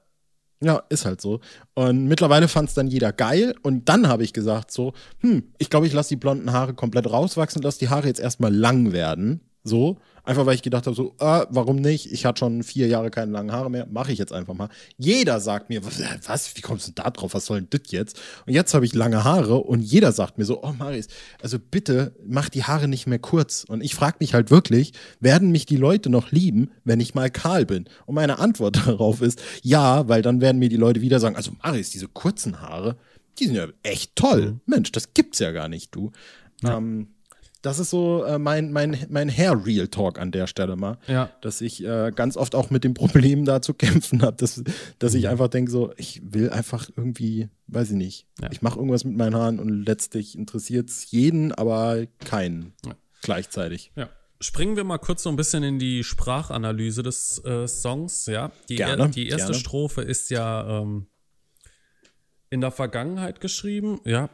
Ja, 0.64 0.82
ist 0.88 1.06
halt 1.06 1.20
so. 1.20 1.42
Und 1.74 2.06
mittlerweile 2.06 2.48
fand 2.48 2.70
es 2.70 2.76
dann 2.76 2.88
jeder 2.88 3.12
geil. 3.12 3.54
Und 3.64 3.90
dann 3.90 4.08
habe 4.08 4.24
ich 4.24 4.32
gesagt 4.32 4.72
so, 4.72 4.94
hm, 5.20 5.44
ich 5.58 5.70
glaube, 5.70 5.88
ich 5.88 5.94
lasse 5.94 6.10
die 6.10 6.16
blonden 6.16 6.54
Haare 6.54 6.74
komplett 6.74 7.12
rauswachsen, 7.12 7.62
lasse 7.62 7.80
die 7.80 7.90
Haare 7.90 8.08
jetzt 8.08 8.22
erstmal 8.22 8.54
lang 8.56 8.94
werden. 8.94 9.42
So. 9.66 9.98
Einfach 10.26 10.46
weil 10.46 10.56
ich 10.56 10.62
gedacht 10.62 10.86
habe, 10.86 10.96
so, 10.96 11.16
äh, 11.20 11.46
warum 11.50 11.78
nicht? 11.78 12.12
Ich 12.12 12.26
hatte 12.26 12.40
schon 12.40 12.64
vier 12.64 12.88
Jahre 12.88 13.12
keine 13.12 13.32
langen 13.34 13.52
Haare 13.52 13.70
mehr, 13.70 13.86
mache 13.92 14.14
ich 14.14 14.20
jetzt 14.20 14.32
einfach 14.32 14.54
mal. 14.54 14.70
Jeder 14.98 15.42
sagt 15.42 15.70
mir, 15.70 15.82
was, 15.84 16.56
wie 16.56 16.62
kommst 16.62 16.88
du 16.88 16.92
da 16.94 17.10
drauf? 17.10 17.34
Was 17.34 17.46
soll 17.46 17.62
denn 17.62 17.68
das 17.70 17.92
jetzt? 17.92 18.20
Und 18.46 18.54
jetzt 18.54 18.74
habe 18.74 18.86
ich 18.86 18.94
lange 18.94 19.26
Haare 19.26 19.58
und 19.58 19.82
jeder 19.82 20.14
sagt 20.14 20.38
mir 20.38 20.46
so, 20.46 20.64
oh 20.64 20.72
Maris, 20.78 21.08
also 21.42 21.60
bitte 21.60 22.16
mach 22.26 22.48
die 22.48 22.64
Haare 22.64 22.88
nicht 22.88 23.06
mehr 23.06 23.20
kurz. 23.20 23.66
Und 23.68 23.84
ich 23.84 23.96
frage 23.96 24.18
mich 24.22 24.34
halt 24.34 24.50
wirklich, 24.50 24.94
werden 25.20 25.52
mich 25.52 25.66
die 25.66 25.78
Leute 25.78 26.10
noch 26.10 26.32
lieben, 26.32 26.72
wenn 26.86 27.02
ich 27.02 27.16
mal 27.16 27.30
kahl 27.30 27.66
bin? 27.66 27.90
Und 28.06 28.16
meine 28.16 28.40
Antwort 28.40 28.78
darauf 28.88 29.22
ist, 29.22 29.42
ja, 29.62 30.08
weil 30.08 30.22
dann 30.22 30.40
werden 30.40 30.60
mir 30.60 30.70
die 30.70 30.78
Leute 30.78 31.02
wieder 31.02 31.20
sagen, 31.20 31.36
also 31.36 31.52
Maris, 31.62 31.90
diese 31.90 32.08
kurzen 32.08 32.62
Haare, 32.62 32.96
die 33.40 33.48
sind 33.48 33.56
ja 33.56 33.68
echt 33.84 34.16
toll. 34.16 34.54
Mhm. 34.54 34.62
Mensch, 34.68 34.92
das 34.94 35.14
gibt's 35.14 35.40
ja 35.40 35.52
gar 35.52 35.68
nicht, 35.68 35.94
du. 35.94 36.12
Ja. 36.62 36.78
Ähm, 36.78 37.13
das 37.64 37.80
ist 37.80 37.90
so 37.90 38.26
äh, 38.26 38.38
mein, 38.38 38.74
mein, 38.74 39.06
mein 39.10 39.30
Hair-Real-Talk 39.30 40.20
an 40.20 40.32
der 40.32 40.48
Stelle 40.48 40.76
mal. 40.76 40.98
Ja. 41.08 41.32
Dass 41.42 41.62
ich 41.62 41.84
äh, 41.84 42.12
ganz 42.14 42.36
oft 42.36 42.56
auch 42.56 42.70
mit 42.70 42.84
dem 42.84 42.94
Problem 42.94 43.46
da 43.46 43.62
zu 43.62 43.74
kämpfen 43.74 44.22
habe, 44.22 44.36
dass, 44.38 44.64
dass 45.00 45.14
ich 45.14 45.24
mhm. 45.24 45.30
einfach 45.30 45.48
denke, 45.48 45.72
so, 45.72 45.94
ich 45.96 46.22
will 46.24 46.50
einfach 46.50 46.90
irgendwie, 46.96 47.50
weiß 47.68 47.92
ich 47.92 47.96
nicht, 47.96 48.28
ja. 48.42 48.50
ich 48.52 48.62
mache 48.62 48.78
irgendwas 48.78 49.06
mit 49.06 49.16
meinen 49.16 49.36
Haaren 49.36 49.60
und 49.60 49.86
letztlich 49.86 50.38
interessiert 50.38 50.90
es 50.90 51.10
jeden, 51.10 51.54
aber 51.54 52.06
keinen 52.26 52.74
ja. 52.86 52.96
gleichzeitig. 53.22 53.94
Ja. 53.96 54.10
Springen 54.42 54.76
wir 54.76 54.84
mal 54.84 54.98
kurz 54.98 55.24
so 55.24 55.30
ein 55.30 55.38
bisschen 55.38 55.64
in 55.64 55.80
die 55.80 56.04
Sprachanalyse 56.04 57.02
des 57.02 57.42
äh, 57.46 57.66
Songs, 57.66 58.26
ja. 58.26 58.52
Die, 58.68 58.76
gerne, 58.76 59.10
die 59.10 59.30
erste 59.30 59.54
gerne. 59.54 59.60
Strophe 59.60 60.02
ist 60.02 60.30
ja 60.32 60.82
ähm, 60.82 61.08
in 62.50 62.60
der 62.60 62.72
Vergangenheit 62.72 63.40
geschrieben, 63.40 64.02
ja 64.04 64.30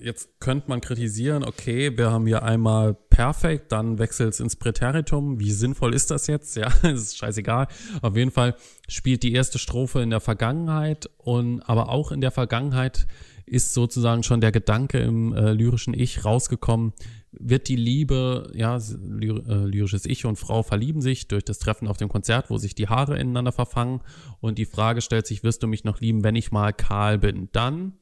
jetzt 0.00 0.40
könnte 0.40 0.68
man 0.68 0.80
kritisieren, 0.80 1.44
okay, 1.44 1.96
wir 1.96 2.10
haben 2.10 2.26
hier 2.26 2.42
einmal 2.42 2.94
perfekt, 2.94 3.72
dann 3.72 3.98
wechselt 3.98 4.34
es 4.34 4.40
ins 4.40 4.56
Präteritum. 4.56 5.38
Wie 5.38 5.52
sinnvoll 5.52 5.94
ist 5.94 6.10
das 6.10 6.26
jetzt? 6.26 6.56
Ja, 6.56 6.68
ist 6.82 7.18
scheißegal. 7.18 7.68
Auf 8.02 8.16
jeden 8.16 8.30
Fall 8.30 8.54
spielt 8.88 9.22
die 9.22 9.32
erste 9.32 9.58
Strophe 9.58 10.00
in 10.00 10.10
der 10.10 10.20
Vergangenheit 10.20 11.10
und 11.18 11.62
aber 11.62 11.88
auch 11.88 12.12
in 12.12 12.20
der 12.20 12.30
Vergangenheit 12.30 13.06
ist 13.46 13.74
sozusagen 13.74 14.22
schon 14.22 14.40
der 14.40 14.52
Gedanke 14.52 14.98
im 14.98 15.32
äh, 15.34 15.52
lyrischen 15.52 15.92
Ich 15.92 16.24
rausgekommen, 16.24 16.92
wird 17.32 17.68
die 17.68 17.76
Liebe, 17.76 18.50
ja, 18.54 18.78
lyr, 19.02 19.44
äh, 19.48 19.64
lyrisches 19.66 20.04
Ich 20.04 20.24
und 20.24 20.36
Frau 20.36 20.62
verlieben 20.62 21.00
sich 21.00 21.26
durch 21.26 21.44
das 21.44 21.58
Treffen 21.58 21.88
auf 21.88 21.96
dem 21.96 22.08
Konzert, 22.08 22.48
wo 22.48 22.58
sich 22.58 22.76
die 22.76 22.88
Haare 22.88 23.18
ineinander 23.18 23.52
verfangen 23.52 24.02
und 24.40 24.58
die 24.58 24.66
Frage 24.66 25.00
stellt 25.00 25.26
sich, 25.26 25.42
wirst 25.42 25.62
du 25.62 25.66
mich 25.66 25.82
noch 25.82 26.00
lieben, 26.00 26.22
wenn 26.22 26.36
ich 26.36 26.52
mal 26.52 26.72
kahl 26.72 27.18
bin? 27.18 27.48
Dann 27.52 27.94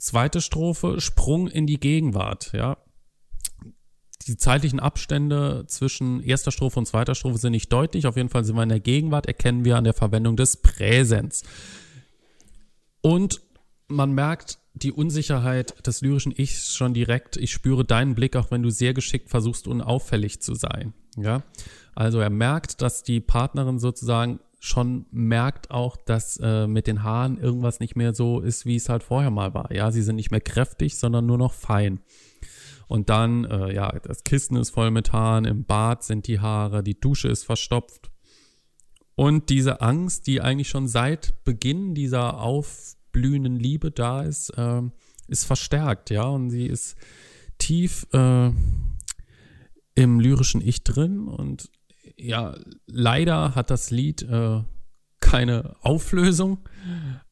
Zweite 0.00 0.40
Strophe, 0.40 0.98
Sprung 1.00 1.46
in 1.46 1.66
die 1.66 1.78
Gegenwart, 1.78 2.52
ja. 2.54 2.78
Die 4.26 4.38
zeitlichen 4.38 4.80
Abstände 4.80 5.64
zwischen 5.66 6.22
erster 6.22 6.52
Strophe 6.52 6.78
und 6.78 6.86
zweiter 6.86 7.14
Strophe 7.14 7.36
sind 7.36 7.52
nicht 7.52 7.70
deutlich. 7.70 8.06
Auf 8.06 8.16
jeden 8.16 8.30
Fall 8.30 8.44
sind 8.44 8.56
wir 8.56 8.62
in 8.62 8.70
der 8.70 8.80
Gegenwart, 8.80 9.26
erkennen 9.26 9.64
wir 9.64 9.76
an 9.76 9.84
der 9.84 9.92
Verwendung 9.92 10.36
des 10.36 10.56
Präsens. 10.58 11.42
Und 13.02 13.42
man 13.88 14.12
merkt 14.12 14.58
die 14.72 14.92
Unsicherheit 14.92 15.86
des 15.86 16.00
lyrischen 16.00 16.32
Ichs 16.34 16.74
schon 16.74 16.94
direkt. 16.94 17.36
Ich 17.36 17.52
spüre 17.52 17.84
deinen 17.84 18.14
Blick, 18.14 18.36
auch 18.36 18.50
wenn 18.50 18.62
du 18.62 18.70
sehr 18.70 18.94
geschickt 18.94 19.28
versuchst, 19.28 19.68
unauffällig 19.68 20.40
zu 20.40 20.54
sein. 20.54 20.94
Ja, 21.16 21.42
also 21.94 22.20
er 22.20 22.30
merkt, 22.30 22.80
dass 22.80 23.02
die 23.02 23.20
Partnerin 23.20 23.78
sozusagen 23.78 24.40
schon 24.60 25.06
merkt 25.10 25.70
auch, 25.70 25.96
dass 25.96 26.36
äh, 26.36 26.66
mit 26.66 26.86
den 26.86 27.02
Haaren 27.02 27.38
irgendwas 27.38 27.80
nicht 27.80 27.96
mehr 27.96 28.14
so 28.14 28.40
ist, 28.40 28.66
wie 28.66 28.76
es 28.76 28.90
halt 28.90 29.02
vorher 29.02 29.30
mal 29.30 29.54
war. 29.54 29.72
Ja, 29.72 29.90
sie 29.90 30.02
sind 30.02 30.16
nicht 30.16 30.30
mehr 30.30 30.42
kräftig, 30.42 30.98
sondern 30.98 31.24
nur 31.26 31.38
noch 31.38 31.54
fein. 31.54 32.00
Und 32.86 33.08
dann, 33.08 33.44
äh, 33.46 33.74
ja, 33.74 33.90
das 34.02 34.22
Kissen 34.22 34.56
ist 34.56 34.70
voll 34.70 34.90
mit 34.90 35.12
Haaren, 35.12 35.46
im 35.46 35.64
Bad 35.64 36.04
sind 36.04 36.26
die 36.26 36.40
Haare, 36.40 36.82
die 36.82 37.00
Dusche 37.00 37.28
ist 37.28 37.44
verstopft. 37.44 38.10
Und 39.14 39.48
diese 39.48 39.80
Angst, 39.80 40.26
die 40.26 40.42
eigentlich 40.42 40.68
schon 40.68 40.88
seit 40.88 41.42
Beginn 41.44 41.94
dieser 41.94 42.38
aufblühenden 42.40 43.58
Liebe 43.58 43.90
da 43.90 44.22
ist, 44.22 44.50
äh, 44.50 44.82
ist 45.26 45.44
verstärkt, 45.44 46.10
ja, 46.10 46.24
und 46.24 46.50
sie 46.50 46.66
ist 46.66 46.96
tief 47.58 48.06
äh, 48.12 48.50
im 49.94 50.20
lyrischen 50.20 50.60
Ich 50.60 50.84
drin 50.84 51.28
und 51.28 51.70
ja, 52.16 52.56
leider 52.86 53.54
hat 53.54 53.70
das 53.70 53.90
Lied 53.90 54.22
äh, 54.22 54.62
keine 55.20 55.76
Auflösung, 55.82 56.58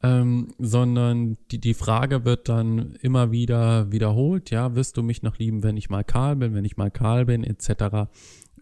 ähm, 0.02 0.54
sondern 0.58 1.37
die, 1.50 1.61
die 1.61 1.75
Frage 1.75 2.25
wird 2.25 2.49
dann 2.49 2.92
immer 3.02 3.32
wieder 3.32 3.90
wiederholt, 3.90 4.50
ja, 4.50 4.75
wirst 4.75 4.97
du 4.97 5.02
mich 5.02 5.23
noch 5.23 5.38
lieben, 5.38 5.62
wenn 5.62 5.76
ich 5.76 5.90
mal 5.90 6.04
kahl 6.04 6.37
bin, 6.37 6.54
wenn 6.54 6.64
ich 6.64 6.76
mal 6.76 6.90
kahl 6.90 7.25
bin, 7.25 7.42
etc. 7.42 8.08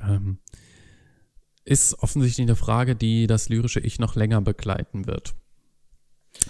Ähm, 0.00 0.38
ist 1.64 1.98
offensichtlich 2.02 2.46
eine 2.46 2.56
Frage, 2.56 2.94
die 2.94 3.26
das 3.26 3.48
lyrische 3.48 3.80
Ich 3.80 3.98
noch 3.98 4.14
länger 4.14 4.40
begleiten 4.40 5.06
wird. 5.06 5.34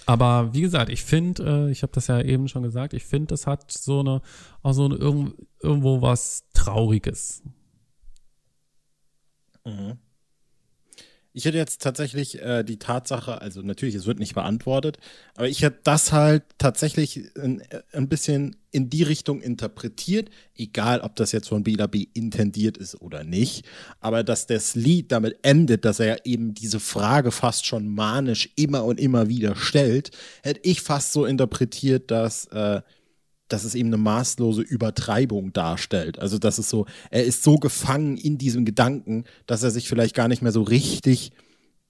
Aber 0.05 0.53
wie 0.53 0.61
gesagt, 0.61 0.89
ich 0.89 1.03
finde, 1.03 1.67
äh, 1.67 1.71
ich 1.71 1.81
habe 1.81 1.93
das 1.93 2.07
ja 2.07 2.21
eben 2.21 2.47
schon 2.47 2.63
gesagt, 2.63 2.93
ich 2.93 3.05
finde, 3.05 3.27
das 3.27 3.47
hat 3.47 3.71
so 3.71 4.01
eine, 4.01 4.21
auch 4.61 4.73
so 4.73 4.85
eine, 4.85 4.95
irgendwo 4.95 6.01
was 6.01 6.47
Trauriges. 6.53 7.41
Mhm. 9.67 9.97
Ich 11.33 11.45
hätte 11.45 11.57
jetzt 11.57 11.83
tatsächlich 11.83 12.41
äh, 12.41 12.63
die 12.63 12.79
Tatsache, 12.79 13.41
also 13.41 13.61
natürlich, 13.61 13.93
es 13.93 14.07
wird 14.07 14.17
nicht 14.17 14.33
beantwortet, 14.33 14.97
aber 15.35 15.47
ich 15.47 15.61
hätte 15.61 15.81
das 15.83 16.11
halt 16.11 16.41
tatsächlich 16.57 17.29
ein, 17.37 17.61
ein 17.91 18.09
bisschen 18.09 18.55
in 18.71 18.89
die 18.89 19.03
Richtung 19.03 19.41
interpretiert, 19.41 20.31
egal 20.55 21.01
ob 21.01 21.15
das 21.15 21.33
jetzt 21.33 21.49
von 21.49 21.61
BLAB 21.63 22.07
intendiert 22.15 22.77
ist 22.77 22.99
oder 23.01 23.23
nicht, 23.23 23.67
aber 23.99 24.23
dass 24.23 24.47
das 24.47 24.73
Lied 24.73 25.11
damit 25.11 25.37
endet, 25.43 25.85
dass 25.85 25.99
er 25.99 26.25
eben 26.25 26.55
diese 26.55 26.79
Frage 26.79 27.31
fast 27.31 27.67
schon 27.67 27.87
manisch 27.87 28.49
immer 28.55 28.83
und 28.83 28.99
immer 28.99 29.29
wieder 29.29 29.55
stellt, 29.55 30.09
hätte 30.41 30.61
ich 30.63 30.81
fast 30.81 31.13
so 31.13 31.25
interpretiert, 31.25 32.09
dass 32.09 32.45
äh, 32.47 32.81
dass 33.47 33.63
es 33.63 33.75
eben 33.75 33.89
eine 33.89 33.97
maßlose 33.97 34.61
Übertreibung 34.61 35.53
darstellt. 35.53 36.19
Also, 36.19 36.37
dass 36.37 36.57
es 36.57 36.69
so, 36.69 36.85
er 37.11 37.23
ist 37.23 37.43
so 37.43 37.57
gefangen 37.57 38.17
in 38.17 38.37
diesem 38.37 38.65
Gedanken, 38.65 39.25
dass 39.45 39.63
er 39.63 39.71
sich 39.71 39.87
vielleicht 39.87 40.15
gar 40.15 40.27
nicht 40.27 40.41
mehr 40.41 40.51
so 40.51 40.61
richtig 40.61 41.31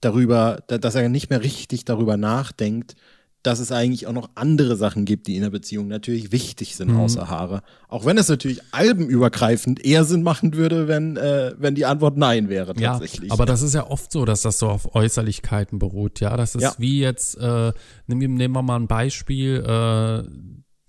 darüber, 0.00 0.62
dass 0.66 0.94
er 0.94 1.08
nicht 1.08 1.30
mehr 1.30 1.42
richtig 1.42 1.84
darüber 1.84 2.16
nachdenkt, 2.16 2.94
dass 3.42 3.60
es 3.60 3.70
eigentlich 3.70 4.06
auch 4.06 4.12
noch 4.12 4.30
andere 4.34 4.76
Sachen 4.76 5.04
gibt, 5.04 5.26
die 5.26 5.36
in 5.36 5.42
der 5.42 5.50
Beziehung 5.50 5.86
natürlich 5.86 6.32
wichtig 6.32 6.74
sind, 6.74 6.90
mhm. 6.90 6.98
außer 6.98 7.28
Haare. 7.28 7.62
Auch 7.86 8.04
wenn 8.04 8.18
es 8.18 8.28
natürlich 8.28 8.60
albenübergreifend 8.72 9.84
eher 9.84 10.04
Sinn 10.04 10.22
machen 10.22 10.54
würde, 10.54 10.88
wenn, 10.88 11.16
äh, 11.16 11.54
wenn 11.56 11.74
die 11.74 11.86
Antwort 11.86 12.16
Nein 12.16 12.48
wäre 12.48 12.74
tatsächlich. 12.74 13.28
Ja, 13.28 13.34
aber 13.34 13.46
das 13.46 13.62
ist 13.62 13.74
ja 13.74 13.86
oft 13.88 14.10
so, 14.10 14.24
dass 14.24 14.42
das 14.42 14.58
so 14.58 14.68
auf 14.68 14.94
Äußerlichkeiten 14.94 15.78
beruht, 15.78 16.20
ja. 16.20 16.36
Das 16.36 16.56
ist 16.56 16.62
ja. 16.62 16.74
wie 16.78 17.00
jetzt, 17.00 17.38
äh, 17.38 17.72
nehmen, 18.06 18.34
nehmen 18.34 18.54
wir 18.54 18.62
mal 18.62 18.76
ein 18.76 18.88
Beispiel, 18.88 19.64
äh, 19.64 20.24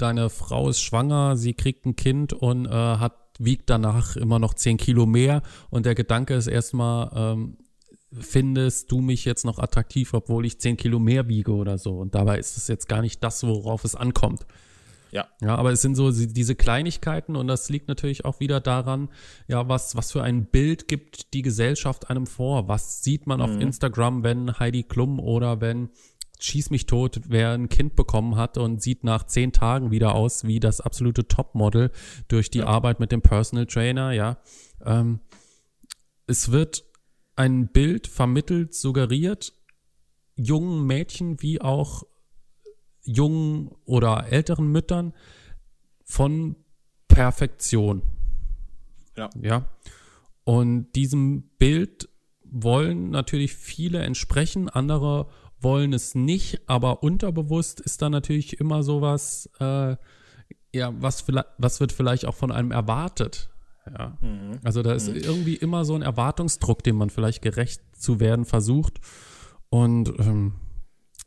deine 0.02 0.30
Frau 0.30 0.70
ist 0.70 0.82
schwanger, 0.82 1.38
sie 1.38 1.54
kriegt 1.54 1.86
ein 1.86 1.96
Kind 1.96 2.34
und 2.34 2.66
äh, 2.66 2.70
hat 2.70 3.16
wiegt 3.40 3.70
danach 3.70 4.16
immer 4.16 4.38
noch 4.38 4.54
zehn 4.54 4.78
Kilo 4.78 5.06
mehr 5.06 5.42
und 5.70 5.86
der 5.86 5.96
Gedanke 5.96 6.34
ist 6.34 6.48
erstmal, 6.48 7.12
ähm, 7.16 7.58
findest 8.12 8.92
du 8.92 9.02
mich 9.02 9.24
jetzt 9.26 9.46
noch 9.46 9.60
attraktiv, 9.60 10.14
obwohl 10.14 10.46
ich 10.46 10.60
zehn 10.60 10.78
Kilo 10.78 11.00
mehr 11.00 11.28
wiege 11.28 11.54
oder 11.54 11.78
so. 11.78 11.98
Und 12.00 12.16
dabei 12.16 12.40
ist 12.40 12.58
es 12.58 12.68
jetzt 12.68 12.90
gar 12.90 13.02
nicht 13.02 13.24
das, 13.24 13.46
worauf 13.46 13.86
es 13.86 13.96
ankommt. 13.96 14.46
Ja. 15.12 15.28
Ja, 15.42 15.56
aber 15.56 15.72
es 15.72 15.82
sind 15.82 15.96
so 15.96 16.12
diese 16.12 16.56
Kleinigkeiten 16.56 17.36
und 17.36 17.48
das 17.48 17.70
liegt 17.70 17.88
natürlich 17.88 18.26
auch 18.26 18.40
wieder 18.40 18.60
daran, 18.60 19.10
ja, 19.48 19.68
was, 19.68 19.96
was 19.96 20.12
für 20.12 20.22
ein 20.24 20.46
Bild 20.46 20.88
gibt 20.88 21.34
die 21.34 21.42
Gesellschaft 21.42 22.10
einem 22.10 22.28
vor? 22.28 22.68
Was 22.68 23.04
sieht 23.04 23.26
man 23.26 23.40
mhm. 23.40 23.46
auf 23.46 23.62
Instagram, 23.62 24.24
wenn 24.24 24.60
Heidi 24.60 24.84
Klum 24.84 25.20
oder 25.20 25.62
wenn 25.62 25.90
schieß 26.40 26.70
mich 26.70 26.86
tot, 26.86 27.22
wer 27.28 27.52
ein 27.52 27.70
Kind 27.70 27.96
bekommen 27.96 28.36
hat 28.36 28.58
und 28.58 28.82
sieht 28.82 29.04
nach 29.04 29.26
zehn 29.26 29.52
Tagen 29.52 29.92
wieder 29.92 30.16
aus 30.16 30.46
wie 30.46 30.60
das 30.60 30.82
absolute 30.82 31.28
Topmodel 31.28 31.92
durch 32.28 32.50
die 32.50 32.60
ja. 32.60 32.68
Arbeit 32.68 33.00
mit 33.00 33.12
dem 33.12 33.22
Personal 33.22 33.66
Trainer, 33.66 34.12
ja. 34.12 34.38
Ähm, 34.84 35.20
es 36.28 36.52
wird 36.52 36.86
ein 37.36 37.68
Bild 37.68 38.08
vermittelt, 38.08 38.74
suggeriert, 38.74 39.54
jungen 40.36 40.86
Mädchen 40.86 41.42
wie 41.42 41.62
auch 41.62 42.04
jungen 43.04 43.72
oder 43.86 44.32
älteren 44.32 44.72
Müttern 44.72 45.14
von 46.04 46.56
Perfektion. 47.08 48.02
Ja. 49.18 49.30
Ja. 49.42 49.66
Und 50.44 50.94
diesem 50.94 51.50
Bild 51.58 52.10
wollen 52.44 53.10
natürlich 53.10 53.54
viele 53.54 54.00
entsprechen, 54.00 54.70
andere 54.70 55.30
wollen 55.62 55.94
es 55.94 56.16
nicht, 56.16 56.62
aber 56.68 57.04
unterbewusst 57.04 57.80
ist 57.80 58.02
da 58.02 58.10
natürlich 58.10 58.60
immer 58.60 58.84
sowas, 58.84 59.50
äh, 59.60 59.96
ja, 60.74 60.94
was, 61.00 61.26
was 61.58 61.80
wird 61.80 61.92
vielleicht 61.92 62.26
auch 62.26 62.36
von 62.36 62.52
einem 62.52 62.72
erwartet. 62.72 63.50
Ja. 63.86 64.18
Mhm. 64.22 64.60
Also 64.64 64.84
da 64.84 64.94
ist 64.94 65.10
mhm. 65.10 65.16
irgendwie 65.16 65.56
immer 65.56 65.86
so 65.86 65.96
ein 65.96 66.02
Erwartungsdruck, 66.02 66.84
dem 66.84 66.96
man 66.96 67.10
vielleicht 67.10 67.42
gerecht 67.42 67.82
zu 67.96 68.20
werden 68.20 68.46
versucht. 68.46 69.00
Und 69.70 70.10
ähm, 70.20 70.54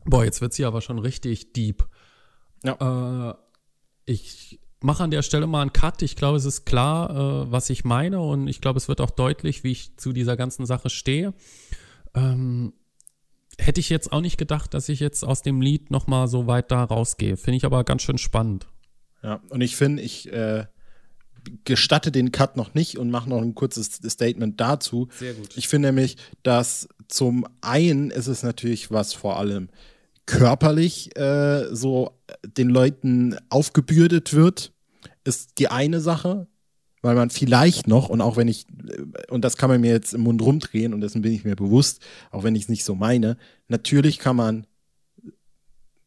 boah, 0.05 0.25
jetzt 0.25 0.40
wird 0.40 0.53
sie 0.53 0.64
aber 0.64 0.81
schon 0.81 0.99
richtig 0.99 1.53
deep. 1.53 1.87
Ja. 2.64 3.31
Äh, 3.31 3.35
ich 4.05 4.61
mache 4.81 5.05
an 5.05 5.11
der 5.11 5.23
Stelle 5.23 5.47
mal 5.47 5.62
einen 5.62 5.73
Cut. 5.73 6.03
Ich 6.03 6.16
glaube, 6.16 6.37
es 6.37 6.45
ist 6.45 6.64
klar, 6.64 7.11
äh, 7.11 7.53
was 7.53 7.71
ich 7.71 7.85
meine 7.85 8.21
und 8.21 8.49
ich 8.49 8.61
glaube, 8.61 8.79
es 8.79 8.88
wird 8.88 9.01
auch 9.01 9.11
deutlich, 9.11 9.64
wie 9.64 9.73
ich 9.73 9.97
zu 9.97 10.12
dieser 10.12 10.37
ganzen 10.37 10.66
Sache 10.66 10.90
stehe. 10.90 11.35
Ähm, 12.14 12.73
hätte 13.62 13.81
ich 13.81 13.88
jetzt 13.88 14.12
auch 14.12 14.20
nicht 14.20 14.38
gedacht, 14.38 14.75
dass 14.75 14.88
ich 14.88 15.01
jetzt 15.01 15.25
aus 15.25 15.42
dem 15.42 15.61
Lied 15.61 15.90
nochmal 15.90 16.29
so 16.29 16.46
weit 16.46 16.70
da 16.70 16.85
rausgehe. 16.85 17.37
Finde 17.37 17.57
ich 17.57 17.64
aber 17.64 17.85
ganz 17.85 18.03
schön 18.03 18.18
spannend. 18.18 18.66
Ja, 19.22 19.40
und 19.51 19.61
ich 19.61 19.77
finde, 19.77 20.03
ich 20.03 20.33
äh, 20.33 20.66
gestatte 21.64 22.12
den 22.12 22.33
Cut 22.33 22.57
noch 22.57 22.75
nicht 22.75 22.98
und 22.98 23.11
mache 23.11 23.29
noch 23.29 23.40
ein 23.40 23.55
kurzes 23.55 23.87
Statement 23.87 24.61
dazu. 24.61 25.09
Sehr 25.18 25.35
gut. 25.35 25.57
Ich 25.57 25.68
finde 25.68 25.88
nämlich, 25.88 26.16
dass 26.42 26.88
zum 27.09 27.46
einen 27.61 28.11
ist 28.11 28.27
es 28.27 28.42
natürlich 28.42 28.90
was 28.90 29.12
vor 29.14 29.38
allem 29.38 29.68
körperlich 30.27 31.16
äh, 31.16 31.75
so 31.75 32.18
den 32.44 32.68
Leuten 32.68 33.37
aufgebürdet 33.48 34.33
wird, 34.33 34.72
ist 35.25 35.59
die 35.59 35.68
eine 35.68 36.01
Sache 36.01 36.46
weil 37.03 37.17
man 37.17 37.31
vielleicht 37.31 37.88
noch, 37.88 38.09
und 38.09 38.21
auch 38.21 38.37
wenn 38.37 38.49
ich, 38.49 38.67
und 39.29 39.45
das 39.45 39.57
kann 39.57 39.69
man 39.69 39.81
mir 39.81 39.91
jetzt 39.91 40.15
im 40.15 40.23
Mund 40.23 40.41
rumdrehen, 40.41 40.95
und 40.95 41.01
dessen 41.01 41.23
bin 41.23 41.33
ich 41.33 41.45
mir 41.45 41.57
bewusst, 41.57 42.01
auch 42.31 42.45
wenn 42.45 42.55
ich 42.55 42.62
es 42.62 42.69
nicht 42.69 42.85
so 42.85 42.95
meine, 42.95 43.37
natürlich 43.69 44.19
kann 44.19 44.37
man 44.37 44.67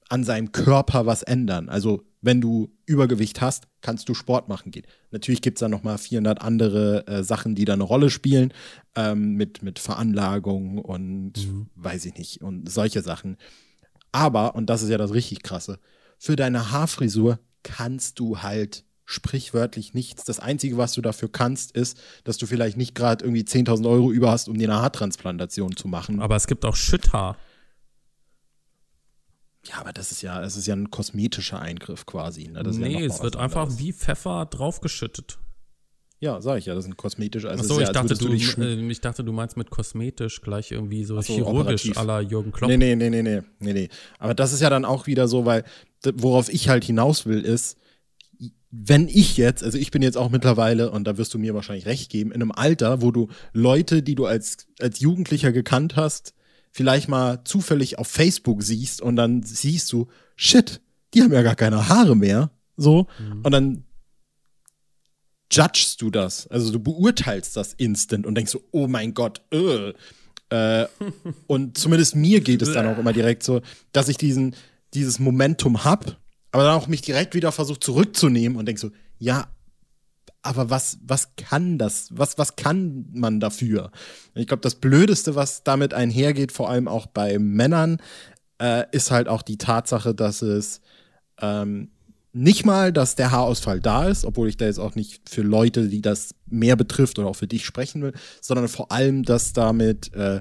an 0.10 0.24
seinem 0.24 0.52
Körper 0.52 1.06
was 1.06 1.24
ändern. 1.24 1.68
Also 1.70 2.04
wenn 2.22 2.42
du 2.42 2.72
Übergewicht 2.86 3.42
hast, 3.42 3.68
kannst 3.82 4.08
du 4.10 4.14
Sport 4.14 4.48
machen 4.50 4.72
gehen. 4.72 4.86
Natürlich 5.12 5.42
gibt 5.42 5.58
es 5.58 5.60
da 5.60 5.70
nochmal 5.70 5.98
400 5.98 6.42
andere 6.42 7.06
äh, 7.08 7.24
Sachen, 7.24 7.56
die 7.56 7.66
da 7.66 7.74
eine 7.74 7.84
Rolle 7.84 8.10
spielen, 8.10 8.54
ähm, 8.96 9.34
mit, 9.34 9.62
mit 9.62 9.80
Veranlagung 9.80 10.78
und 10.78 11.34
mhm. 11.38 11.68
weiß 11.76 12.06
ich 12.06 12.18
nicht, 12.18 12.42
und 12.42 12.70
solche 12.70 13.02
Sachen. 13.02 13.38
Aber, 14.12 14.56
und 14.56 14.70
das 14.70 14.82
ist 14.82 14.90
ja 14.90 14.98
das 14.98 15.14
richtig 15.14 15.44
krasse, 15.44 15.80
für 16.18 16.36
deine 16.36 16.72
Haarfrisur 16.72 17.40
kannst 17.64 18.20
du 18.20 18.42
halt 18.42 18.85
sprichwörtlich 19.06 19.94
nichts. 19.94 20.24
Das 20.26 20.40
Einzige, 20.40 20.78
was 20.78 20.94
du 20.94 21.02
dafür 21.02 21.32
kannst, 21.32 21.72
ist, 21.72 21.98
dass 22.24 22.38
du 22.38 22.48
vielleicht 22.48 22.78
nicht 22.78 22.96
gerade 22.96 23.24
irgendwie 23.24 23.44
10.000 23.44 23.88
Euro 23.90 24.12
über 24.12 24.32
hast, 24.32 24.50
um 24.50 24.58
dir 24.58 24.70
eine 24.70 24.82
Haartransplantation 24.82 25.76
zu 25.76 25.88
machen. 25.88 26.20
Aber 26.20 26.36
es 26.36 26.48
gibt 26.48 26.66
auch 26.66 26.76
Schütthaar. 26.76 27.38
Ja, 29.68 29.80
aber 29.80 29.94
das 29.94 30.12
ist 30.12 30.22
ja, 30.22 30.44
es 30.44 30.58
ist 30.58 30.68
ja 30.68 30.76
ein 30.76 30.92
kosmetischer 30.92 31.60
Eingriff 31.60 32.06
quasi. 32.06 32.48
Ne? 32.48 32.62
nee, 32.64 33.02
ja 33.02 33.06
es 33.06 33.22
wird 33.22 33.36
einfach 33.36 33.70
wie 33.78 33.94
Pfeffer 33.94 34.46
draufgeschüttet. 34.46 35.40
Ja, 36.20 36.40
sag 36.42 36.58
ich 36.58 36.66
ja, 36.66 36.74
das 36.74 36.86
ist 36.86 36.92
ein 36.92 36.98
kosmetischer. 36.98 37.50
Also 37.50 37.64
Achso, 37.64 37.80
ich, 37.82 37.88
ja, 37.88 37.94
dachte, 37.94 38.16
du, 38.16 38.28
äh, 38.30 38.92
ich 38.92 39.02
dachte, 39.02 39.24
du 39.24 39.32
meinst 39.32 39.58
mit 39.58 39.70
kosmetisch 39.70 40.42
gleich 40.42 40.72
irgendwie 40.72 41.04
so, 41.04 41.20
so 41.20 41.34
chirurgisch 41.34 41.86
la 41.94 42.22
Jürgen 42.22 42.52
Klopp. 42.52 42.70
Nee, 42.70 42.78
nee, 42.78 42.96
nee, 42.96 43.10
nee, 43.10 43.22
nee, 43.22 43.42
nee, 43.60 43.74
nee. 43.74 43.90
Aber 44.18 44.34
das 44.34 44.54
ist 44.54 44.62
ja 44.62 44.70
dann 44.70 44.86
auch 44.86 45.08
wieder 45.08 45.28
so, 45.28 45.46
weil 45.46 45.66
worauf 46.04 46.50
ich 46.50 46.70
halt 46.70 46.84
hinaus 46.84 47.26
will, 47.26 47.42
ist, 47.42 47.78
wenn 48.84 49.08
ich 49.08 49.38
jetzt, 49.38 49.64
also 49.64 49.78
ich 49.78 49.92
bin 49.92 50.02
jetzt 50.02 50.18
auch 50.18 50.30
mittlerweile, 50.30 50.92
und 50.92 51.06
da 51.06 51.18
wirst 51.18 51.34
du 51.34 51.40
mir 51.40 51.54
wahrscheinlich 51.54 51.86
recht 51.86 52.10
geben, 52.10 52.32
in 52.32 52.42
einem 52.42 52.52
Alter, 52.52 53.02
wo 53.02 53.12
du 53.12 53.30
Leute, 53.54 54.04
die 54.04 54.16
du 54.16 54.26
als, 54.26 54.68
als 54.80 55.00
Jugendlicher 55.00 55.52
gekannt 55.52 55.96
hast, 55.96 56.34
vielleicht 56.72 57.08
mal 57.08 57.44
zufällig 57.46 57.98
auf 58.00 58.08
Facebook 58.08 58.64
siehst 58.64 59.02
und 59.02 59.16
dann 59.16 59.44
siehst 59.44 59.92
du, 59.94 60.08
shit, 60.36 60.82
die 61.14 61.22
haben 61.22 61.32
ja 61.32 61.42
gar 61.42 61.56
keine 61.56 61.88
Haare 61.88 62.16
mehr. 62.16 62.52
So. 62.76 63.08
Mhm. 63.18 63.42
Und 63.44 63.52
dann 63.52 63.84
judgst 65.52 66.02
du 66.02 66.10
das. 66.12 66.48
Also 66.48 66.72
du 66.72 66.80
beurteilst 66.80 67.56
das 67.56 67.74
instant 67.74 68.26
und 68.26 68.36
denkst 68.36 68.52
so, 68.52 68.62
oh 68.72 68.88
mein 68.88 69.14
Gott, 69.14 69.42
äh. 69.52 69.94
äh 70.50 70.88
und 71.48 71.78
zumindest 71.78 72.16
mir 72.16 72.42
geht 72.42 72.62
es 72.62 72.74
dann 72.74 72.88
auch 72.88 72.98
immer 72.98 73.14
direkt 73.14 73.44
so, 73.44 73.62
dass 73.94 74.10
ich 74.10 74.18
diesen, 74.18 74.56
dieses 74.94 75.20
Momentum 75.20 75.86
hab 75.86 76.18
aber 76.56 76.64
dann 76.64 76.80
auch 76.80 76.88
mich 76.88 77.02
direkt 77.02 77.36
wieder 77.36 77.52
versucht 77.52 77.84
zurückzunehmen 77.84 78.58
und 78.58 78.66
denk 78.66 78.80
so, 78.80 78.90
ja, 79.20 79.50
aber 80.42 80.70
was, 80.70 81.00
was 81.06 81.36
kann 81.36 81.78
das? 81.78 82.08
Was, 82.12 82.38
was 82.38 82.56
kann 82.56 83.08
man 83.12 83.42
dafür? 83.42 83.92
Ich 84.36 84.48
glaube, 84.48 84.62
das 84.62 84.76
Blödeste, 84.76 85.36
was 85.36 85.66
damit 85.66 85.94
einhergeht, 85.94 86.54
vor 86.54 86.70
allem 86.70 86.88
auch 86.88 87.08
bei 87.08 87.40
Männern, 87.40 87.98
äh, 88.62 88.86
ist 88.94 89.12
halt 89.12 89.28
auch 89.28 89.42
die 89.42 89.58
Tatsache, 89.58 90.16
dass 90.16 90.42
es 90.42 90.80
ähm, 91.42 91.90
nicht 92.32 92.66
mal, 92.66 92.94
dass 92.94 93.16
der 93.16 93.32
Haarausfall 93.32 93.82
da 93.82 94.08
ist, 94.08 94.24
obwohl 94.24 94.48
ich 94.48 94.56
da 94.56 94.64
jetzt 94.64 94.80
auch 94.80 94.96
nicht 94.96 95.30
für 95.30 95.42
Leute, 95.42 95.90
die 95.90 96.02
das 96.02 96.36
mehr 96.46 96.78
betrifft 96.78 97.20
oder 97.20 97.28
auch 97.28 97.36
für 97.36 97.48
dich 97.48 97.66
sprechen 97.66 98.02
will, 98.02 98.14
sondern 98.40 98.70
vor 98.70 98.94
allem, 98.94 99.24
dass 99.24 99.52
damit 99.52 100.14
äh, 100.14 100.40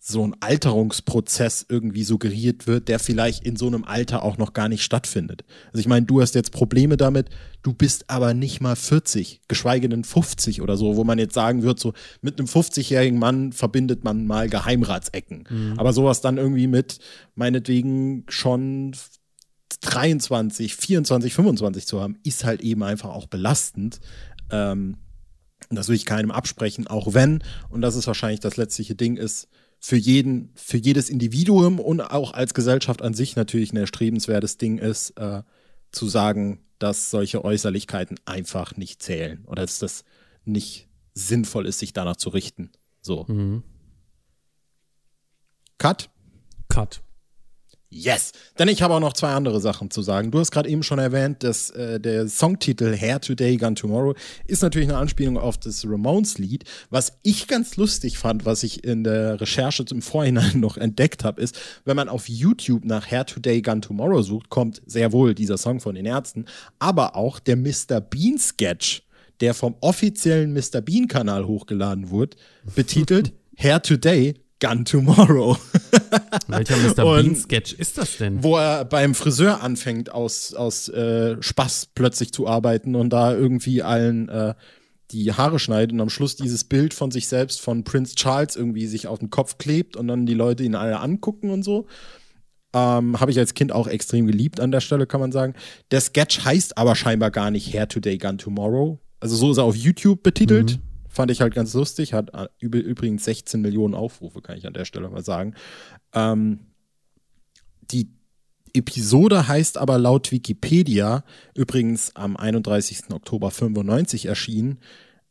so 0.00 0.24
ein 0.24 0.36
Alterungsprozess 0.40 1.66
irgendwie 1.68 2.04
suggeriert 2.04 2.66
wird, 2.66 2.88
der 2.88 2.98
vielleicht 2.98 3.44
in 3.44 3.56
so 3.56 3.66
einem 3.66 3.84
Alter 3.84 4.22
auch 4.22 4.38
noch 4.38 4.52
gar 4.52 4.68
nicht 4.68 4.82
stattfindet. 4.84 5.44
Also 5.66 5.80
ich 5.80 5.88
meine, 5.88 6.06
du 6.06 6.20
hast 6.20 6.34
jetzt 6.34 6.52
Probleme 6.52 6.96
damit, 6.96 7.30
du 7.62 7.72
bist 7.72 8.08
aber 8.08 8.32
nicht 8.32 8.60
mal 8.60 8.76
40, 8.76 9.42
geschweige 9.48 9.88
denn 9.88 10.04
50 10.04 10.62
oder 10.62 10.76
so, 10.76 10.96
wo 10.96 11.04
man 11.04 11.18
jetzt 11.18 11.34
sagen 11.34 11.62
wird, 11.62 11.80
so 11.80 11.94
mit 12.22 12.38
einem 12.38 12.46
50-jährigen 12.46 13.18
Mann 13.18 13.52
verbindet 13.52 14.04
man 14.04 14.26
mal 14.26 14.48
Geheimratsecken. 14.48 15.44
Mhm. 15.50 15.74
Aber 15.78 15.92
sowas 15.92 16.20
dann 16.20 16.38
irgendwie 16.38 16.68
mit 16.68 17.00
meinetwegen 17.34 18.24
schon 18.28 18.94
23, 19.80 20.76
24, 20.76 21.34
25 21.34 21.86
zu 21.86 22.00
haben, 22.00 22.16
ist 22.22 22.44
halt 22.44 22.62
eben 22.62 22.82
einfach 22.82 23.10
auch 23.10 23.26
belastend. 23.26 24.00
Ähm, 24.50 24.96
das 25.70 25.88
will 25.88 25.96
ich 25.96 26.06
keinem 26.06 26.30
absprechen, 26.30 26.86
auch 26.86 27.14
wenn, 27.14 27.42
und 27.68 27.82
das 27.82 27.96
ist 27.96 28.06
wahrscheinlich 28.06 28.40
das 28.40 28.56
letztliche 28.56 28.94
Ding, 28.94 29.16
ist, 29.16 29.48
für 29.80 29.96
jeden, 29.96 30.50
für 30.54 30.76
jedes 30.76 31.08
Individuum 31.08 31.78
und 31.78 32.00
auch 32.00 32.32
als 32.32 32.54
Gesellschaft 32.54 33.02
an 33.02 33.14
sich 33.14 33.36
natürlich 33.36 33.72
ein 33.72 33.76
erstrebenswertes 33.76 34.58
Ding 34.58 34.78
ist, 34.78 35.10
äh, 35.18 35.42
zu 35.92 36.08
sagen, 36.08 36.64
dass 36.78 37.10
solche 37.10 37.44
Äußerlichkeiten 37.44 38.18
einfach 38.24 38.76
nicht 38.76 39.02
zählen 39.02 39.44
oder 39.46 39.62
dass 39.62 39.78
das 39.78 40.04
nicht 40.44 40.88
sinnvoll 41.14 41.66
ist, 41.66 41.78
sich 41.78 41.92
danach 41.92 42.16
zu 42.16 42.30
richten. 42.30 42.70
So. 43.00 43.24
Mhm. 43.28 43.62
Cut? 45.78 46.10
Cut. 46.68 47.02
Yes. 47.90 48.32
Denn 48.58 48.68
ich 48.68 48.82
habe 48.82 48.92
auch 48.92 49.00
noch 49.00 49.14
zwei 49.14 49.30
andere 49.30 49.60
Sachen 49.60 49.90
zu 49.90 50.02
sagen. 50.02 50.30
Du 50.30 50.38
hast 50.38 50.50
gerade 50.50 50.68
eben 50.68 50.82
schon 50.82 50.98
erwähnt, 50.98 51.42
dass 51.42 51.70
äh, 51.70 51.98
der 51.98 52.28
Songtitel 52.28 52.94
Hair 52.94 53.22
Today, 53.22 53.56
Gun 53.56 53.76
Tomorrow 53.76 54.14
ist 54.46 54.62
natürlich 54.62 54.88
eine 54.90 54.98
Anspielung 54.98 55.38
auf 55.38 55.56
das 55.56 55.86
Ramones-Lied. 55.86 56.64
Was 56.90 57.18
ich 57.22 57.46
ganz 57.46 57.76
lustig 57.76 58.18
fand, 58.18 58.44
was 58.44 58.62
ich 58.62 58.84
in 58.84 59.04
der 59.04 59.40
Recherche 59.40 59.86
im 59.90 60.02
Vorhinein 60.02 60.60
noch 60.60 60.76
entdeckt 60.76 61.24
habe, 61.24 61.40
ist, 61.40 61.58
wenn 61.86 61.96
man 61.96 62.10
auf 62.10 62.28
YouTube 62.28 62.84
nach 62.84 63.10
Hair 63.10 63.24
Today, 63.24 63.62
Gun 63.62 63.80
Tomorrow 63.80 64.20
sucht, 64.20 64.50
kommt 64.50 64.82
sehr 64.84 65.12
wohl 65.12 65.34
dieser 65.34 65.56
Song 65.56 65.80
von 65.80 65.94
den 65.94 66.04
Ärzten, 66.04 66.44
aber 66.78 67.16
auch 67.16 67.38
der 67.38 67.56
Mr. 67.56 68.02
Bean 68.02 68.36
Sketch, 68.38 69.02
der 69.40 69.54
vom 69.54 69.76
offiziellen 69.80 70.52
Mr. 70.52 70.82
Bean 70.82 71.08
Kanal 71.08 71.46
hochgeladen 71.46 72.10
wurde, 72.10 72.36
betitelt 72.74 73.32
Hair 73.56 73.80
Today, 73.80 74.34
Gun 74.60 74.84
Tomorrow. 74.84 75.56
Welcher 76.48 76.76
Mr. 76.76 77.04
Bean 77.04 77.36
Sketch 77.36 77.74
ist 77.74 77.98
das 77.98 78.16
denn? 78.16 78.42
Wo 78.42 78.56
er 78.56 78.84
beim 78.84 79.14
Friseur 79.14 79.62
anfängt, 79.62 80.12
aus, 80.12 80.54
aus 80.54 80.88
äh, 80.88 81.36
Spaß 81.40 81.90
plötzlich 81.94 82.32
zu 82.32 82.46
arbeiten 82.46 82.94
und 82.94 83.10
da 83.10 83.34
irgendwie 83.34 83.82
allen 83.82 84.28
äh, 84.28 84.54
die 85.10 85.32
Haare 85.32 85.58
schneidet 85.58 85.92
und 85.92 86.00
am 86.00 86.10
Schluss 86.10 86.36
dieses 86.36 86.64
Bild 86.64 86.92
von 86.92 87.10
sich 87.10 87.28
selbst 87.28 87.60
von 87.60 87.84
Prince 87.84 88.14
Charles 88.14 88.56
irgendwie 88.56 88.86
sich 88.86 89.06
auf 89.06 89.18
den 89.18 89.30
Kopf 89.30 89.58
klebt 89.58 89.96
und 89.96 90.08
dann 90.08 90.26
die 90.26 90.34
Leute 90.34 90.64
ihn 90.64 90.74
alle 90.74 91.00
angucken 91.00 91.50
und 91.50 91.62
so. 91.62 91.86
Ähm, 92.74 93.18
Habe 93.18 93.30
ich 93.30 93.38
als 93.38 93.54
Kind 93.54 93.72
auch 93.72 93.86
extrem 93.86 94.26
geliebt 94.26 94.60
an 94.60 94.70
der 94.70 94.80
Stelle, 94.80 95.06
kann 95.06 95.20
man 95.20 95.32
sagen. 95.32 95.54
Der 95.90 96.00
Sketch 96.00 96.44
heißt 96.44 96.76
aber 96.76 96.94
scheinbar 96.94 97.30
gar 97.30 97.50
nicht 97.50 97.72
Hair 97.72 97.88
Today, 97.88 98.18
Gun 98.18 98.36
Tomorrow. 98.36 98.98
Also 99.20 99.36
so 99.36 99.50
ist 99.50 99.56
er 99.56 99.64
auf 99.64 99.76
YouTube 99.76 100.22
betitelt. 100.22 100.76
Mhm. 100.76 100.82
Fand 101.08 101.30
ich 101.30 101.40
halt 101.40 101.54
ganz 101.54 101.74
lustig. 101.74 102.12
Hat 102.12 102.30
äh, 102.34 102.48
übrigens 102.60 103.24
16 103.24 103.60
Millionen 103.60 103.94
Aufrufe, 103.94 104.40
kann 104.42 104.56
ich 104.56 104.66
an 104.66 104.74
der 104.74 104.84
Stelle 104.84 105.08
mal 105.08 105.24
sagen. 105.24 105.54
Ähm, 106.12 106.60
die 107.90 108.10
Episode 108.74 109.48
heißt 109.48 109.78
aber 109.78 109.98
laut 109.98 110.30
Wikipedia 110.30 111.24
übrigens 111.54 112.14
am 112.14 112.36
31. 112.36 113.10
Oktober 113.12 113.50
95 113.50 114.26
erschienen. 114.26 114.78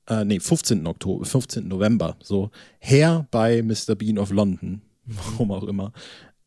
Äh, 0.07 0.25
nee, 0.25 0.39
15. 0.39 0.87
Oktober, 0.87 1.25
15. 1.25 1.67
November. 1.67 2.17
So, 2.23 2.49
Hair 2.79 3.27
bei 3.31 3.61
Mr. 3.61 3.95
Bean 3.95 4.17
of 4.17 4.31
London. 4.31 4.81
Warum 5.05 5.51
auch 5.51 5.63
immer. 5.63 5.93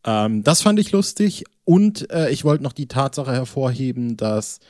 Ähm, 0.04 0.42
das 0.42 0.62
fand 0.62 0.78
ich 0.78 0.92
lustig. 0.92 1.44
Und 1.64 2.10
äh, 2.10 2.30
ich 2.30 2.44
wollte 2.44 2.64
noch 2.64 2.72
die 2.72 2.88
Tatsache 2.88 3.32
hervorheben, 3.32 4.16
dass 4.16 4.60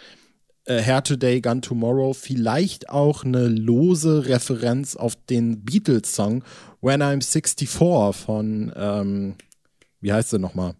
äh, 0.70 0.82
Hair 0.82 1.02
Today, 1.02 1.40
Gun 1.40 1.62
Tomorrow 1.62 2.14
vielleicht 2.14 2.88
auch 2.88 3.24
eine 3.24 3.48
lose 3.48 4.26
Referenz 4.26 4.96
auf 4.96 5.16
den 5.16 5.64
Beatles-Song 5.64 6.44
When 6.80 7.02
I'm 7.02 7.22
64 7.22 7.68
von, 7.68 8.72
ähm, 8.76 9.34
wie 10.00 10.12
heißt 10.12 10.32
der 10.32 10.38
nochmal? 10.38 10.74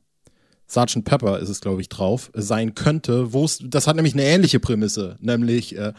Sgt. 0.67 1.05
Pepper 1.05 1.41
ist 1.41 1.49
es, 1.49 1.61
glaube 1.61 1.81
ich, 1.81 1.89
drauf, 1.89 2.31
sein 2.33 2.77
könnte. 2.77 3.33
Wo 3.33 3.49
das 3.61 3.89
hat 3.89 3.97
nämlich 3.97 4.15
eine 4.15 4.23
ähnliche 4.23 4.61
Prämisse, 4.61 5.17
nämlich 5.21 5.77
äh, 5.77 5.93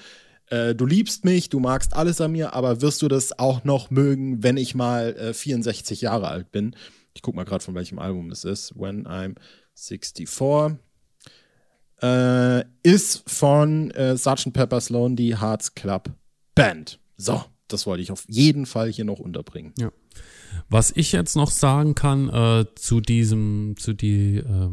äh, 0.48 0.74
du 0.74 0.86
liebst 0.86 1.26
mich, 1.26 1.50
du 1.50 1.60
magst 1.60 1.94
alles 1.94 2.22
an 2.22 2.32
mir, 2.32 2.54
aber 2.54 2.82
wirst 2.82 3.02
du 3.02 3.10
das 3.10 3.38
auch 3.38 3.66
noch 3.66 3.90
mögen, 3.90 4.42
wenn 4.44 4.56
ich 4.56 4.74
mal 4.74 5.14
äh, 5.18 5.34
64 5.34 6.02
Jahre 6.02 6.30
alt 6.30 6.52
bin? 6.52 6.76
Ich 7.14 7.22
guck 7.22 7.36
mal 7.36 7.44
gerade, 7.44 7.64
von 7.64 7.76
welchem 7.76 8.00
Album 8.00 8.30
das 8.30 8.46
ist. 8.46 8.74
When 8.80 9.06
I'm 9.06 9.36
64 9.76 10.30
äh, 12.02 12.64
ist 12.84 13.30
von 13.30 13.92
äh, 13.92 14.16
Sgt. 14.18 14.54
Pepper's 14.54 14.90
Lonely 14.90 15.36
Hearts 15.40 15.76
Club 15.76 16.12
Band. 16.56 17.00
So, 17.18 17.44
das 17.68 17.86
wollte 17.86 18.04
ich 18.04 18.12
auf 18.12 18.26
jeden 18.28 18.66
Fall 18.66 18.92
hier 18.92 19.06
noch 19.06 19.20
unterbringen. 19.20 19.74
Ja. 19.80 19.92
Was 20.70 20.92
ich 20.96 21.12
jetzt 21.12 21.36
noch 21.36 21.52
sagen 21.52 21.96
kann 21.96 22.30
äh, 22.30 22.66
zu 22.76 23.00
diesem, 23.00 23.76
zu 23.78 23.94
die, 23.94 24.38
äh, 24.38 24.70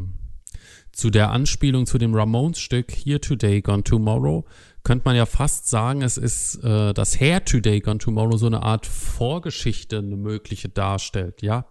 zu 0.91 1.09
der 1.09 1.31
Anspielung 1.31 1.85
zu 1.85 1.97
dem 1.97 2.13
Ramones-Stück 2.13 2.91
Here 2.91 3.21
Today, 3.21 3.61
Gone 3.61 3.83
Tomorrow, 3.83 4.45
könnte 4.83 5.05
man 5.05 5.15
ja 5.15 5.25
fast 5.25 5.69
sagen, 5.69 6.01
es 6.01 6.17
ist 6.17 6.63
äh, 6.63 6.93
das 6.93 7.19
Hair 7.19 7.45
Today, 7.45 7.79
Gone 7.79 7.99
Tomorrow 7.99 8.37
so 8.37 8.47
eine 8.47 8.63
Art 8.63 8.85
Vorgeschichte, 8.85 9.99
eine 9.99 10.17
mögliche 10.17 10.67
darstellt, 10.67 11.41
ja 11.41 11.65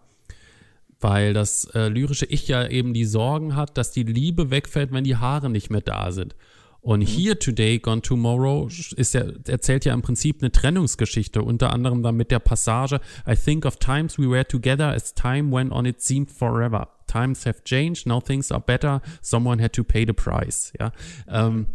weil 1.01 1.33
das 1.33 1.65
äh, 1.75 1.89
lyrische 1.89 2.27
Ich 2.27 2.49
ja 2.49 2.67
eben 2.67 2.95
die 2.95 3.05
Sorgen 3.05 3.55
hat, 3.55 3.79
dass 3.79 3.93
die 3.93 4.03
Liebe 4.03 4.51
wegfällt, 4.51 4.93
wenn 4.93 5.05
die 5.05 5.17
Haare 5.17 5.51
nicht 5.51 5.71
mehr 5.71 5.81
da 5.81 6.11
sind. 6.13 6.35
Und 6.81 7.01
mhm. 7.01 7.07
Here 7.07 7.39
Today, 7.39 7.79
Gone 7.79 8.03
Tomorrow 8.03 8.69
ist 8.97 9.15
ja, 9.15 9.25
erzählt 9.47 9.85
ja 9.85 9.93
im 9.95 10.03
Prinzip 10.03 10.41
eine 10.41 10.53
Trennungsgeschichte, 10.53 11.43
unter 11.43 11.73
anderem 11.73 12.03
dann 12.03 12.17
mit 12.17 12.31
der 12.31 12.39
Passage 12.39 13.01
I 13.29 13.35
think 13.35 13.65
of 13.65 13.77
times 13.77 14.19
we 14.19 14.29
were 14.29 14.47
together 14.47 14.89
as 14.89 15.13
time 15.15 15.53
went 15.55 15.73
on 15.73 15.87
it 15.87 16.01
seemed 16.01 16.31
forever. 16.31 16.89
Times 17.07 17.47
have 17.47 17.65
changed, 17.65 18.07
now 18.07 18.21
things 18.21 18.53
are 18.53 18.61
better, 18.61 19.01
someone 19.23 19.63
had 19.63 19.73
to 19.73 19.83
pay 19.83 20.05
the 20.07 20.13
price. 20.13 20.73
Ja. 20.79 20.93
Ähm, 21.27 21.67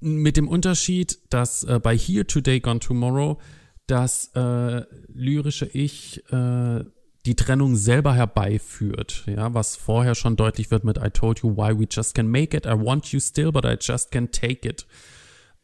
mit 0.00 0.36
dem 0.36 0.48
Unterschied, 0.48 1.18
dass 1.30 1.64
äh, 1.64 1.78
bei 1.82 1.96
Here 1.96 2.26
Today, 2.26 2.60
Gone 2.60 2.80
Tomorrow 2.80 3.38
das 3.86 4.30
äh, 4.34 4.84
lyrische 5.08 5.66
Ich 5.66 6.22
äh, 6.32 6.84
die 7.26 7.36
Trennung 7.36 7.76
selber 7.76 8.14
herbeiführt, 8.14 9.24
ja, 9.26 9.52
was 9.52 9.76
vorher 9.76 10.14
schon 10.14 10.36
deutlich 10.36 10.70
wird 10.70 10.84
mit 10.84 10.96
I 10.96 11.10
told 11.10 11.40
you 11.40 11.56
why 11.56 11.78
we 11.78 11.86
just 11.90 12.14
can 12.14 12.28
make 12.28 12.56
it, 12.56 12.66
I 12.66 12.70
want 12.70 13.12
you 13.12 13.20
still, 13.20 13.52
but 13.52 13.64
I 13.64 13.76
just 13.78 14.12
can't 14.12 14.30
take 14.30 14.66
it. 14.66 14.86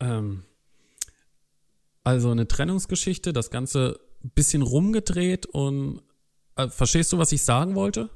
Ähm, 0.00 0.42
also 2.04 2.30
eine 2.30 2.46
Trennungsgeschichte, 2.46 3.32
das 3.32 3.50
Ganze 3.50 3.98
ein 4.22 4.30
bisschen 4.34 4.62
rumgedreht 4.62 5.46
und 5.46 6.02
äh, 6.56 6.68
verstehst 6.68 7.12
du, 7.12 7.18
was 7.18 7.32
ich 7.32 7.42
sagen 7.42 7.74
wollte? 7.74 8.10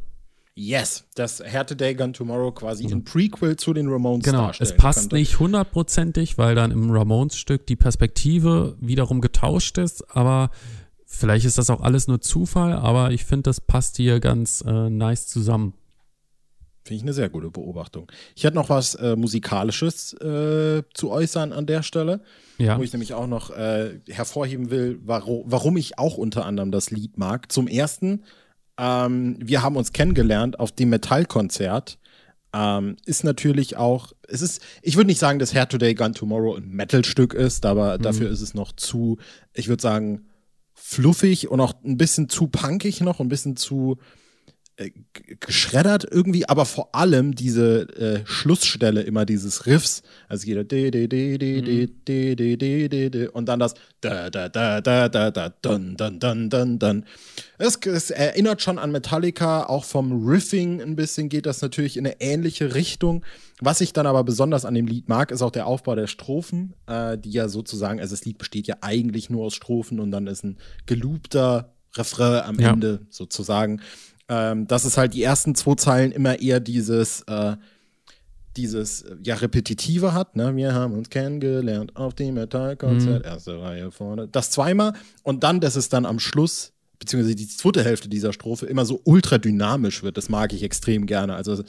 Yes, 0.54 1.04
das 1.14 1.40
Hair 1.40 1.66
Today 1.66 1.94
Gun 1.94 2.12
Tomorrow 2.12 2.52
quasi 2.52 2.86
mhm. 2.86 2.92
ein 2.92 3.04
Prequel 3.04 3.56
zu 3.56 3.72
den 3.72 3.88
Ramones 3.88 4.24
Genau, 4.24 4.50
es 4.58 4.76
passt 4.76 5.00
könnte. 5.00 5.16
nicht 5.16 5.38
hundertprozentig, 5.38 6.36
weil 6.36 6.54
dann 6.54 6.70
im 6.70 6.90
Ramones-Stück 6.90 7.66
die 7.66 7.76
Perspektive 7.76 8.76
wiederum 8.80 9.20
getauscht 9.20 9.78
ist, 9.78 10.14
aber 10.14 10.50
Vielleicht 11.12 11.44
ist 11.44 11.58
das 11.58 11.70
auch 11.70 11.80
alles 11.80 12.06
nur 12.06 12.20
Zufall, 12.20 12.72
aber 12.72 13.10
ich 13.10 13.24
finde, 13.24 13.42
das 13.42 13.60
passt 13.60 13.96
hier 13.96 14.20
ganz 14.20 14.62
äh, 14.64 14.88
nice 14.88 15.26
zusammen. 15.26 15.74
Finde 16.84 16.96
ich 16.96 17.02
eine 17.02 17.12
sehr 17.12 17.28
gute 17.28 17.50
Beobachtung. 17.50 18.10
Ich 18.36 18.44
hätte 18.44 18.54
noch 18.54 18.68
was 18.68 18.94
äh, 18.94 19.16
Musikalisches 19.16 20.14
äh, 20.14 20.84
zu 20.94 21.10
äußern 21.10 21.52
an 21.52 21.66
der 21.66 21.82
Stelle, 21.82 22.22
ja. 22.58 22.78
wo 22.78 22.84
ich 22.84 22.92
nämlich 22.92 23.12
auch 23.12 23.26
noch 23.26 23.50
äh, 23.50 23.98
hervorheben 24.08 24.70
will, 24.70 25.00
warum, 25.02 25.42
warum 25.46 25.76
ich 25.76 25.98
auch 25.98 26.16
unter 26.16 26.46
anderem 26.46 26.70
das 26.70 26.92
Lied 26.92 27.18
mag. 27.18 27.50
Zum 27.50 27.66
ersten, 27.66 28.22
ähm, 28.78 29.36
wir 29.40 29.62
haben 29.62 29.76
uns 29.76 29.92
kennengelernt 29.92 30.60
auf 30.60 30.70
dem 30.70 30.90
Metallkonzert. 30.90 31.98
Ähm, 32.54 32.96
ist 33.04 33.24
natürlich 33.24 33.76
auch, 33.76 34.12
es 34.28 34.42
ist, 34.42 34.62
ich 34.80 34.96
würde 34.96 35.08
nicht 35.08 35.20
sagen, 35.20 35.40
dass 35.40 35.54
Hair 35.54 35.68
Today, 35.68 35.94
Gun 35.94 36.14
Tomorrow 36.14 36.54
ein 36.56 36.70
Metal-Stück 36.70 37.34
ist, 37.34 37.66
aber 37.66 37.98
mhm. 37.98 38.02
dafür 38.02 38.30
ist 38.30 38.42
es 38.42 38.54
noch 38.54 38.72
zu, 38.72 39.18
ich 39.52 39.68
würde 39.68 39.82
sagen, 39.82 40.29
fluffig 40.90 41.48
und 41.48 41.60
auch 41.60 41.74
ein 41.84 41.96
bisschen 41.96 42.28
zu 42.28 42.48
punkig 42.48 43.00
noch, 43.00 43.20
ein 43.20 43.28
bisschen 43.28 43.56
zu 43.56 43.98
äh, 44.80 44.90
geschreddert 45.40 46.06
irgendwie, 46.10 46.48
aber 46.48 46.64
vor 46.64 46.94
allem 46.94 47.34
diese 47.34 47.82
äh, 47.96 48.20
Schlussstelle 48.24 49.02
immer 49.02 49.26
dieses 49.26 49.66
Riffs, 49.66 50.02
also 50.28 50.46
jeder 50.46 50.64
de 50.64 50.90
de 50.90 51.06
de 51.06 51.38
de 51.38 51.60
de 51.60 51.86
de 51.86 52.34
de 52.34 52.56
de 52.56 52.88
de 52.88 53.10
de 53.10 53.28
und 53.28 53.46
dann 53.46 53.60
das 53.60 53.74
da 54.00 54.30
da 54.30 54.48
da 54.48 54.80
da 54.80 55.08
da 55.08 55.30
da 55.30 55.48
dun 55.62 55.96
dun 55.96 56.18
dun 56.18 56.48
dun 56.48 56.78
dun. 56.78 57.04
Es, 57.58 57.76
es 57.84 58.10
erinnert 58.10 58.62
schon 58.62 58.78
an 58.78 58.90
Metallica, 58.90 59.64
auch 59.64 59.84
vom 59.84 60.26
Riffing 60.26 60.80
ein 60.80 60.96
bisschen 60.96 61.28
geht 61.28 61.44
das 61.44 61.60
natürlich 61.60 61.98
in 61.98 62.06
eine 62.06 62.20
ähnliche 62.20 62.74
Richtung. 62.74 63.22
Was 63.60 63.82
ich 63.82 63.92
dann 63.92 64.06
aber 64.06 64.24
besonders 64.24 64.64
an 64.64 64.74
dem 64.74 64.86
Lied 64.86 65.10
mag, 65.10 65.30
ist 65.30 65.42
auch 65.42 65.50
der 65.50 65.66
Aufbau 65.66 65.94
der 65.94 66.06
Strophen, 66.06 66.72
äh, 66.86 67.18
die 67.18 67.32
ja 67.32 67.48
sozusagen, 67.48 68.00
also 68.00 68.14
das 68.14 68.24
Lied 68.24 68.38
besteht 68.38 68.66
ja 68.66 68.76
eigentlich 68.80 69.28
nur 69.28 69.44
aus 69.44 69.54
Strophen 69.54 70.00
und 70.00 70.10
dann 70.10 70.26
ist 70.26 70.42
ein 70.42 70.56
geloopter 70.86 71.74
Refrain 71.96 72.42
am 72.44 72.58
ja. 72.58 72.72
Ende 72.72 73.06
sozusagen 73.10 73.82
ähm, 74.30 74.66
dass 74.68 74.84
es 74.84 74.96
halt 74.96 75.12
die 75.12 75.24
ersten 75.24 75.54
zwei 75.56 75.74
Zeilen 75.74 76.12
immer 76.12 76.38
eher 76.40 76.60
dieses, 76.60 77.22
äh, 77.22 77.56
dieses 78.56 79.04
ja 79.24 79.34
repetitive 79.34 80.14
hat. 80.14 80.36
Ne? 80.36 80.54
Wir 80.54 80.72
haben 80.72 80.94
uns 80.94 81.10
kennengelernt 81.10 81.96
auf 81.96 82.14
dem 82.14 82.34
Metallkonzert, 82.34 83.24
mhm. 83.24 83.30
erste 83.30 83.60
Reihe 83.60 83.90
vorne. 83.90 84.28
Das 84.28 84.52
zweimal 84.52 84.92
und 85.24 85.42
dann, 85.42 85.60
dass 85.60 85.74
es 85.74 85.88
dann 85.88 86.06
am 86.06 86.20
Schluss 86.20 86.72
beziehungsweise 87.00 87.34
die 87.34 87.48
zweite 87.48 87.82
Hälfte 87.82 88.08
dieser 88.08 88.32
Strophe 88.32 88.66
immer 88.66 88.84
so 88.84 89.00
ultra 89.04 89.38
dynamisch 89.38 90.02
wird. 90.02 90.16
Das 90.16 90.28
mag 90.28 90.52
ich 90.52 90.62
extrem 90.62 91.06
gerne. 91.06 91.34
Also 91.34 91.64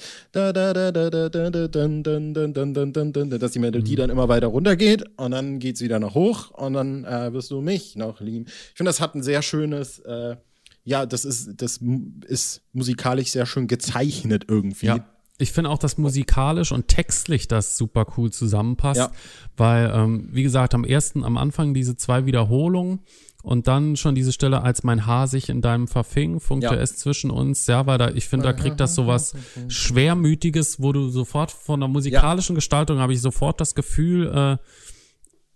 dass 3.39 3.51
die 3.53 3.59
Melodie 3.59 3.93
mhm. 3.93 3.97
dann 3.97 4.09
immer 4.11 4.27
weiter 4.29 4.47
runtergeht 4.47 5.05
und 5.17 5.31
dann 5.31 5.59
geht 5.59 5.77
es 5.77 5.81
wieder 5.81 5.99
nach 5.99 6.13
hoch 6.13 6.51
und 6.51 6.73
dann 6.73 7.05
äh, 7.05 7.33
wirst 7.33 7.49
du 7.49 7.61
mich 7.61 7.95
noch 7.95 8.19
lieben. 8.19 8.45
Ich 8.45 8.73
finde, 8.75 8.89
das 8.89 8.99
hat 8.99 9.15
ein 9.15 9.23
sehr 9.23 9.41
schönes 9.41 9.99
äh, 9.99 10.35
ja, 10.83 11.05
das 11.05 11.25
ist 11.25 11.61
das 11.61 11.79
ist 12.27 12.61
musikalisch 12.73 13.31
sehr 13.31 13.45
schön 13.45 13.67
gezeichnet 13.67 14.45
irgendwie. 14.47 14.87
Ja. 14.87 15.05
Ich 15.37 15.51
finde 15.51 15.71
auch, 15.71 15.79
dass 15.79 15.97
musikalisch 15.97 16.71
und 16.71 16.87
textlich 16.87 17.47
das 17.47 17.75
super 17.75 18.05
cool 18.15 18.31
zusammenpasst, 18.31 18.99
ja. 18.99 19.11
weil, 19.57 19.91
ähm, 19.91 20.29
wie 20.31 20.43
gesagt, 20.43 20.75
am 20.75 20.83
ersten, 20.83 21.23
am 21.23 21.35
Anfang 21.35 21.73
diese 21.73 21.97
zwei 21.97 22.27
Wiederholungen 22.27 22.99
und 23.41 23.67
dann 23.67 23.95
schon 23.95 24.13
diese 24.13 24.31
Stelle, 24.31 24.61
als 24.61 24.83
mein 24.83 25.07
Haar 25.07 25.27
sich 25.27 25.49
in 25.49 25.61
deinem 25.61 25.87
verfing, 25.87 26.39
funkte 26.39 26.75
ja. 26.75 26.79
es 26.81 26.97
zwischen 26.97 27.31
uns. 27.31 27.65
Ja, 27.65 27.87
weil 27.87 27.97
da, 27.97 28.09
ich 28.09 28.27
finde, 28.27 28.45
da 28.45 28.53
kriegt 28.53 28.79
das 28.79 28.93
sowas 28.93 29.33
Schwermütiges, 29.67 30.79
wo 30.79 30.91
du 30.91 31.09
sofort 31.09 31.51
von 31.51 31.79
der 31.79 31.89
musikalischen 31.89 32.53
ja. 32.53 32.57
Gestaltung 32.57 32.99
habe 32.99 33.13
ich 33.13 33.21
sofort 33.21 33.59
das 33.59 33.73
Gefühl, 33.73 34.27
äh, 34.27 34.57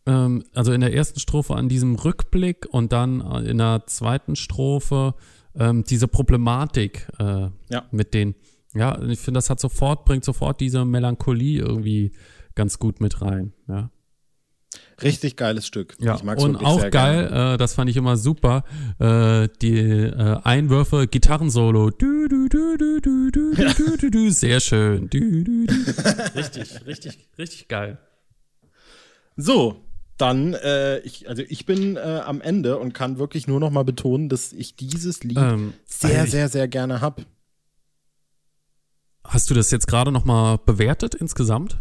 ähm, 0.05 0.43
also 0.53 0.71
in 0.71 0.81
der 0.81 0.93
ersten 0.93 1.19
Strophe 1.19 1.55
an 1.55 1.69
diesem 1.69 1.95
Rückblick 1.95 2.67
und 2.69 2.91
dann 2.91 3.21
äh, 3.21 3.49
in 3.49 3.57
der 3.57 3.83
zweiten 3.87 4.35
Strophe 4.35 5.15
ähm, 5.57 5.83
diese 5.83 6.07
Problematik 6.07 7.07
äh, 7.19 7.49
ja. 7.69 7.85
mit 7.91 8.13
den, 8.13 8.35
ja, 8.73 9.01
ich 9.03 9.19
finde, 9.19 9.37
das 9.37 9.49
hat 9.49 9.59
sofort, 9.59 10.05
bringt 10.05 10.25
sofort 10.25 10.59
diese 10.59 10.85
Melancholie 10.85 11.59
irgendwie 11.59 12.11
ganz 12.55 12.79
gut 12.79 13.01
mit 13.01 13.21
rein, 13.21 13.53
ja. 13.67 13.89
Richtig 15.01 15.35
geiles 15.35 15.67
Stück. 15.67 15.95
Ja, 15.99 16.15
und 16.15 16.57
auch 16.57 16.89
geil, 16.89 17.25
äh, 17.31 17.57
das 17.57 17.73
fand 17.73 17.89
ich 17.89 17.97
immer 17.97 18.15
super, 18.15 18.63
äh, 18.99 19.49
die 19.61 19.77
äh, 19.77 20.37
Einwürfe, 20.43 21.07
Gitarrensolo. 21.07 21.89
Du, 21.89 22.27
du, 22.29 22.47
du, 22.47 22.77
du, 22.77 23.01
du, 23.01 23.31
du, 23.31 23.53
ja. 23.61 23.73
du, 23.73 23.97
du, 23.97 24.09
du, 24.09 24.31
sehr 24.31 24.61
schön. 24.61 25.09
Du, 25.09 25.19
du, 25.19 25.65
du. 25.65 25.73
richtig, 26.35 26.85
richtig, 26.85 27.27
richtig 27.37 27.67
geil. 27.67 27.97
So, 29.35 29.84
dann, 30.17 30.53
äh, 30.53 30.99
ich, 30.99 31.27
also 31.27 31.43
ich 31.47 31.65
bin 31.65 31.97
äh, 31.97 32.21
am 32.25 32.41
Ende 32.41 32.77
und 32.77 32.93
kann 32.93 33.17
wirklich 33.17 33.47
nur 33.47 33.59
noch 33.59 33.71
mal 33.71 33.83
betonen, 33.83 34.29
dass 34.29 34.53
ich 34.53 34.75
dieses 34.75 35.23
Lied 35.23 35.37
ähm, 35.37 35.73
sehr, 35.85 36.21
also 36.21 36.31
sehr, 36.31 36.49
sehr 36.49 36.67
gerne 36.67 37.01
habe. 37.01 37.25
Hast 39.23 39.49
du 39.49 39.53
das 39.53 39.71
jetzt 39.71 39.87
gerade 39.87 40.11
noch 40.11 40.23
mal 40.23 40.57
bewertet 40.57 41.15
insgesamt? 41.15 41.77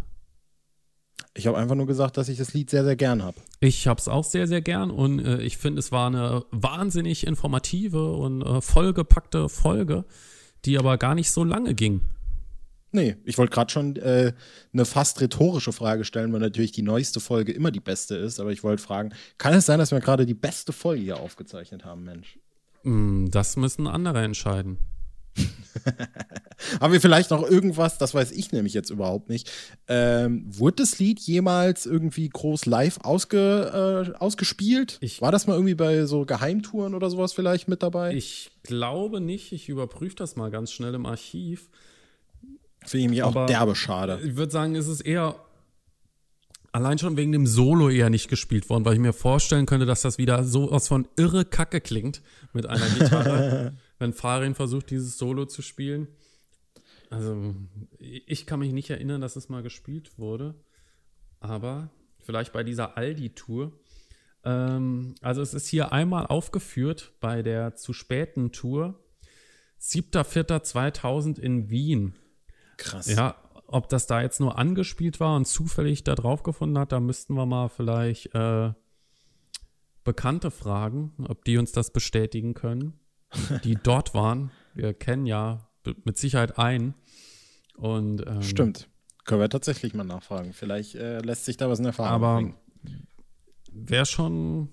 Ich 1.37 1.47
habe 1.47 1.59
einfach 1.59 1.75
nur 1.75 1.87
gesagt, 1.87 2.17
dass 2.17 2.29
ich 2.29 2.39
das 2.39 2.55
Lied 2.55 2.71
sehr, 2.71 2.85
sehr 2.85 2.97
gern 2.97 3.23
habe. 3.23 3.37
Ich 3.61 3.87
habe 3.87 3.99
es 4.01 4.09
auch 4.09 4.25
sehr, 4.25 4.47
sehr 4.47 4.63
gern 4.63 4.91
und 4.91 5.19
äh, 5.19 5.41
ich 5.43 5.59
finde, 5.59 5.81
es 5.81 5.91
war 5.91 6.07
eine 6.07 6.45
wahnsinnig 6.51 7.27
informative 7.27 8.13
und 8.13 8.43
äh, 8.43 8.61
vollgepackte 8.61 9.49
Folge, 9.49 10.05
die 10.65 10.79
aber 10.79 10.97
gar 10.97 11.15
nicht 11.15 11.31
so 11.31 11.45
lange 11.45 11.75
ging. 11.75 12.03
Nee, 12.95 13.17
ich 13.25 13.39
wollte 13.39 13.53
gerade 13.53 13.73
schon 13.73 13.97
äh, 13.97 14.33
eine 14.73 14.85
fast 14.85 15.21
rhetorische 15.21 15.73
Frage 15.73 16.05
stellen, 16.05 16.33
weil 16.33 16.39
natürlich 16.39 16.71
die 16.71 16.83
neueste 16.83 17.19
Folge 17.19 17.51
immer 17.51 17.73
die 17.73 17.81
beste 17.81 18.15
ist, 18.15 18.39
aber 18.39 18.53
ich 18.53 18.63
wollte 18.63 18.81
fragen, 18.81 19.13
kann 19.37 19.53
es 19.53 19.67
sein, 19.67 19.81
dass 19.81 19.91
wir 19.91 19.99
gerade 19.99 20.27
die 20.27 20.35
beste 20.35 20.73
Folge 20.73 21.03
hier 21.03 21.19
aufgezeichnet 21.19 21.85
haben, 21.85 22.05
Mensch? 22.05 22.39
Mm, 22.85 23.27
das 23.31 23.57
müssen 23.57 23.89
andere 23.89 24.23
entscheiden. 24.23 24.79
Haben 26.81 26.93
wir 26.93 27.01
vielleicht 27.01 27.33
noch 27.33 27.43
irgendwas, 27.43 27.99
das 27.99 28.15
weiß 28.15 28.31
ich 28.31 28.53
nämlich 28.53 28.75
jetzt 28.75 28.91
überhaupt 28.91 29.29
nicht. 29.29 29.51
Ähm, 29.89 30.45
wurde 30.47 30.77
das 30.77 31.01
Lied 31.01 31.19
jemals 31.19 31.87
irgendwie 31.87 32.29
groß 32.29 32.67
live 32.67 33.01
ausge, 33.03 34.13
äh, 34.15 34.19
ausgespielt? 34.19 34.99
Ich, 35.01 35.21
War 35.21 35.33
das 35.33 35.49
mal 35.49 35.55
irgendwie 35.55 35.75
bei 35.75 36.07
so 36.07 36.25
Geheimtouren 36.25 36.95
oder 36.95 37.11
sowas 37.11 37.33
vielleicht 37.33 37.67
mit 37.67 37.83
dabei? 37.83 38.15
Ich 38.15 38.53
glaube 38.63 39.21
nicht. 39.21 39.51
Ich 39.51 39.69
überprüfe 39.69 40.15
das 40.15 40.37
mal 40.37 40.53
ganz 40.53 40.71
schnell 40.71 40.95
im 40.95 41.07
Archiv. 41.07 41.69
Finde 42.85 43.05
ich 43.05 43.11
mich 43.11 43.23
auch 43.23 43.47
derbe 43.47 43.75
schade. 43.75 44.21
Ich 44.25 44.37
würde 44.37 44.53
sagen, 44.53 44.75
es 44.75 44.89
ist 44.89 45.01
eher 45.01 45.37
allein 46.73 46.99
schon 46.99 47.17
wegen 47.17 47.33
dem 47.33 47.47
Solo 47.47 47.89
eher 47.89 48.11
nicht 48.11 48.29
gespielt 48.29 48.69
worden, 48.69 48.85
weil 48.85 48.95
ich 48.95 49.01
mir 49.01 49.13
vorstellen 49.13 49.67
könnte, 49.67 49.87
dass 49.87 50.03
das 50.03 50.19
wieder 50.19 50.45
so 50.45 50.71
aus 50.71 50.89
von 50.89 51.07
irre 51.17 51.45
Kacke 51.45 51.81
klingt 51.81 52.21
mit 52.53 52.67
einer 52.67 52.89
Gitarre. 52.89 53.75
wenn 53.99 54.13
Farin 54.13 54.55
versucht, 54.55 54.91
dieses 54.91 55.19
Solo 55.19 55.47
zu 55.47 55.63
spielen. 55.63 56.09
Also, 57.11 57.55
ich 57.99 58.47
kann 58.47 58.59
mich 58.59 58.73
nicht 58.73 58.91
erinnern, 58.91 59.21
dass 59.21 59.37
es 59.37 59.49
mal 59.49 59.63
gespielt 59.63 60.19
wurde. 60.19 60.55
Aber 61.41 61.91
vielleicht 62.21 62.53
bei 62.53 62.65
dieser 62.65 62.97
Aldi-Tour. 62.97 63.73
Ähm, 64.45 65.15
also, 65.21 65.43
es 65.43 65.55
ist 65.55 65.69
hier 65.69 65.93
einmal 65.93 66.27
aufgeführt 66.27 67.13
bei 67.21 67.43
der 67.43 67.77
zu 67.77 67.93
späten 67.93 68.53
Tour. 68.53 69.01
7.4.2000 69.81 71.39
in 71.39 71.71
Wien. 71.71 72.15
Krass. 72.77 73.07
Ja, 73.07 73.37
ob 73.67 73.89
das 73.89 74.07
da 74.07 74.23
jetzt 74.23 74.41
nur 74.41 74.59
angespielt 74.59 75.21
war 75.21 75.37
und 75.37 75.47
zufällig 75.47 76.05
da 76.05 76.15
drauf 76.15 76.43
gefunden 76.43 76.79
hat, 76.79 76.93
da 76.93 77.01
müssten 77.01 77.35
wir 77.35 77.47
mal 77.47 77.69
vielleicht 77.69 78.35
äh, 78.35 78.73
Bekannte 80.05 80.51
fragen, 80.51 81.13
ob 81.29 81.45
die 81.45 81.57
uns 81.57 81.73
das 81.73 81.93
bestätigen 81.93 82.55
können 82.55 83.01
die 83.65 83.77
dort 83.83 84.15
waren. 84.15 84.51
Wir 84.75 84.95
kennen 84.95 85.27
ja 85.27 85.69
mit 86.05 86.19
Sicherheit 86.19 86.59
einen. 86.59 86.95
Und, 87.77 88.25
ähm, 88.27 88.43
Stimmt. 88.43 88.89
Können 89.25 89.41
wir 89.41 89.49
tatsächlich 89.49 89.95
mal 89.95 90.05
nachfragen. 90.05 90.53
Vielleicht 90.53 90.97
äh, 90.97 91.21
lässt 91.21 91.47
sich 91.47 91.57
da 91.57 91.69
was 91.69 91.79
in 91.79 91.87
Erfahrung 91.87 92.13
aber 92.13 92.37
bringen. 92.37 92.55
Wäre 93.73 94.07
schon. 94.07 94.69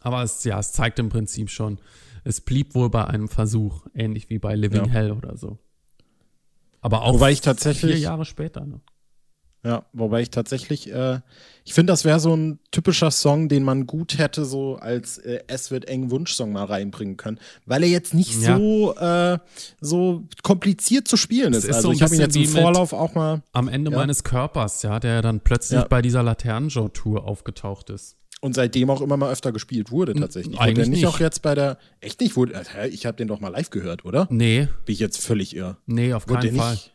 Aber 0.00 0.22
es, 0.22 0.44
ja, 0.44 0.58
es 0.58 0.72
zeigt 0.72 0.98
im 0.98 1.08
Prinzip 1.08 1.50
schon, 1.50 1.78
es 2.24 2.40
blieb 2.40 2.74
wohl 2.74 2.90
bei 2.90 3.04
einem 3.06 3.28
Versuch, 3.28 3.86
ähnlich 3.94 4.30
wie 4.30 4.38
bei 4.38 4.54
Living 4.56 4.86
ja. 4.86 4.90
Hell 4.90 5.12
oder 5.12 5.36
so. 5.36 5.58
Aber 6.80 7.02
auch 7.02 7.14
Wobei 7.14 7.32
ich 7.32 7.40
tatsächlich, 7.40 7.92
vier 7.92 8.00
Jahre 8.00 8.24
später. 8.24 8.66
Ne? 8.66 8.80
Ja, 9.64 9.86
wobei 9.94 10.20
ich 10.20 10.30
tatsächlich, 10.30 10.92
äh, 10.92 11.20
ich 11.64 11.72
finde, 11.72 11.94
das 11.94 12.04
wäre 12.04 12.20
so 12.20 12.36
ein 12.36 12.58
typischer 12.70 13.10
Song, 13.10 13.48
den 13.48 13.62
man 13.62 13.86
gut 13.86 14.18
hätte 14.18 14.44
so 14.44 14.76
als 14.76 15.16
äh, 15.16 15.40
Es 15.46 15.70
wird 15.70 15.86
eng 15.86 16.10
Wunschsong 16.10 16.52
mal 16.52 16.66
reinbringen 16.66 17.16
können, 17.16 17.40
weil 17.64 17.82
er 17.82 17.88
jetzt 17.88 18.12
nicht 18.12 18.42
ja. 18.42 18.58
so 18.58 18.94
äh, 18.96 19.38
so 19.80 20.24
kompliziert 20.42 21.08
zu 21.08 21.16
spielen 21.16 21.54
ist. 21.54 21.64
ist 21.64 21.76
also 21.76 21.88
so 21.88 21.92
ich 21.94 22.02
habe 22.02 22.14
ihn 22.14 22.20
jetzt 22.20 22.36
im 22.36 22.46
Vorlauf 22.46 22.92
auch 22.92 23.14
mal 23.14 23.42
am 23.52 23.68
Ende 23.68 23.90
ja. 23.90 23.96
meines 23.96 24.22
Körpers, 24.22 24.82
ja, 24.82 25.00
der 25.00 25.22
dann 25.22 25.40
plötzlich 25.40 25.80
ja. 25.80 25.86
bei 25.88 26.02
dieser 26.02 26.22
Laternenjoe 26.22 26.92
Tour 26.92 27.24
aufgetaucht 27.24 27.88
ist. 27.88 28.16
Und 28.44 28.54
seitdem 28.54 28.90
auch 28.90 29.00
immer 29.00 29.16
mal 29.16 29.32
öfter 29.32 29.52
gespielt 29.52 29.90
wurde 29.90 30.14
tatsächlich. 30.14 30.60
Eigentlich 30.60 30.88
nicht, 30.88 30.98
nicht 30.98 31.06
auch 31.06 31.18
jetzt 31.18 31.40
bei 31.40 31.54
der 31.54 31.78
echt 32.02 32.20
nicht 32.20 32.36
wurde. 32.36 32.62
Ich 32.90 33.06
habe 33.06 33.16
den 33.16 33.26
doch 33.26 33.40
mal 33.40 33.48
live 33.48 33.70
gehört, 33.70 34.04
oder? 34.04 34.28
Nee. 34.28 34.68
Bin 34.84 34.92
ich 34.92 34.98
jetzt 34.98 35.16
völlig 35.16 35.56
irre? 35.56 35.78
Nee, 35.86 36.12
auf 36.12 36.28
wurde 36.28 36.48
keinen 36.48 36.58
Fall. 36.58 36.72
Nicht? 36.72 36.92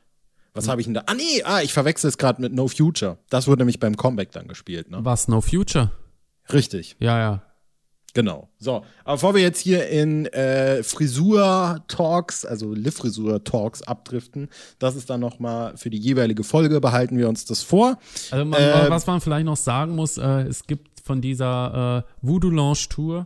Was 0.53 0.67
habe 0.67 0.79
ich 0.79 0.85
denn 0.85 0.93
da? 0.93 1.05
Ah, 1.07 1.15
nee, 1.15 1.41
ah, 1.43 1.63
ich 1.63 1.73
verwechsel 1.73 2.07
es 2.07 2.19
gerade 2.19 2.39
mit 2.39 2.53
No 2.53 2.67
Future. 2.67 3.17
Das 3.31 3.47
wurde 3.47 3.61
nämlich 3.61 3.79
beim 3.79 3.97
Comeback 3.97 4.31
dann 4.31 4.47
gespielt. 4.47 4.91
Ne? 4.91 4.99
Was, 5.01 5.27
No 5.27 5.41
Future? 5.41 5.91
Richtig. 6.53 6.97
Ja, 6.99 7.17
ja. 7.17 7.41
Genau. 8.13 8.49
So, 8.57 8.83
aber 9.03 9.15
bevor 9.15 9.35
wir 9.35 9.41
jetzt 9.41 9.59
hier 9.59 9.87
in 9.87 10.25
äh, 10.27 10.83
Frisur-Talks, 10.83 12.45
also 12.45 12.73
Liv-Frisur-Talks 12.73 13.83
abdriften, 13.83 14.49
das 14.79 14.95
ist 14.95 15.09
dann 15.09 15.19
nochmal 15.19 15.77
für 15.77 15.89
die 15.89 15.99
jeweilige 15.99 16.43
Folge, 16.43 16.81
behalten 16.81 17.17
wir 17.17 17.29
uns 17.29 17.45
das 17.45 17.61
vor. 17.61 17.99
Also 18.31 18.45
man, 18.45 18.61
äh, 18.61 18.89
was 18.89 19.05
man 19.05 19.21
vielleicht 19.21 19.45
noch 19.45 19.57
sagen 19.57 19.95
muss, 19.95 20.17
äh, 20.17 20.41
es 20.41 20.65
gibt 20.65 20.88
von 21.09 21.21
dieser 21.21 22.05
äh, 22.05 22.11
Voodoo 22.21 22.51
Lounge 22.51 22.85
Tour 22.87 23.25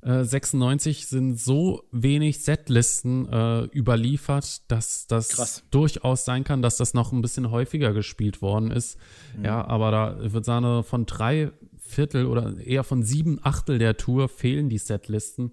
96 0.00 1.02
äh, 1.02 1.04
sind 1.04 1.38
so 1.38 1.84
wenig 1.92 2.42
Setlisten 2.42 3.28
äh, 3.28 3.64
überliefert, 3.64 4.62
dass 4.70 5.06
das 5.08 5.28
Krass. 5.28 5.64
durchaus 5.70 6.24
sein 6.24 6.42
kann, 6.42 6.62
dass 6.62 6.78
das 6.78 6.94
noch 6.94 7.12
ein 7.12 7.20
bisschen 7.20 7.50
häufiger 7.50 7.92
gespielt 7.92 8.40
worden 8.40 8.70
ist. 8.70 8.98
Mhm. 9.36 9.44
Ja, 9.44 9.62
aber 9.66 9.90
da, 9.90 10.20
ich 10.22 10.32
würde 10.32 10.46
sagen, 10.46 10.82
von 10.84 11.04
drei 11.04 11.52
Viertel 11.76 12.24
oder 12.24 12.56
eher 12.56 12.82
von 12.82 13.02
sieben 13.02 13.38
Achtel 13.42 13.78
der 13.78 13.98
Tour 13.98 14.30
fehlen 14.30 14.70
die 14.70 14.78
Setlisten. 14.78 15.52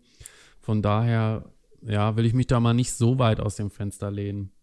Von 0.61 0.81
daher, 0.81 1.51
ja, 1.81 2.15
will 2.15 2.25
ich 2.25 2.33
mich 2.33 2.47
da 2.47 2.61
mal 2.61 2.73
nicht 2.73 2.93
so 2.93 3.19
weit 3.19 3.41
aus 3.41 3.57
dem 3.57 3.69
Fenster 3.69 4.11
lehnen. 4.11 4.53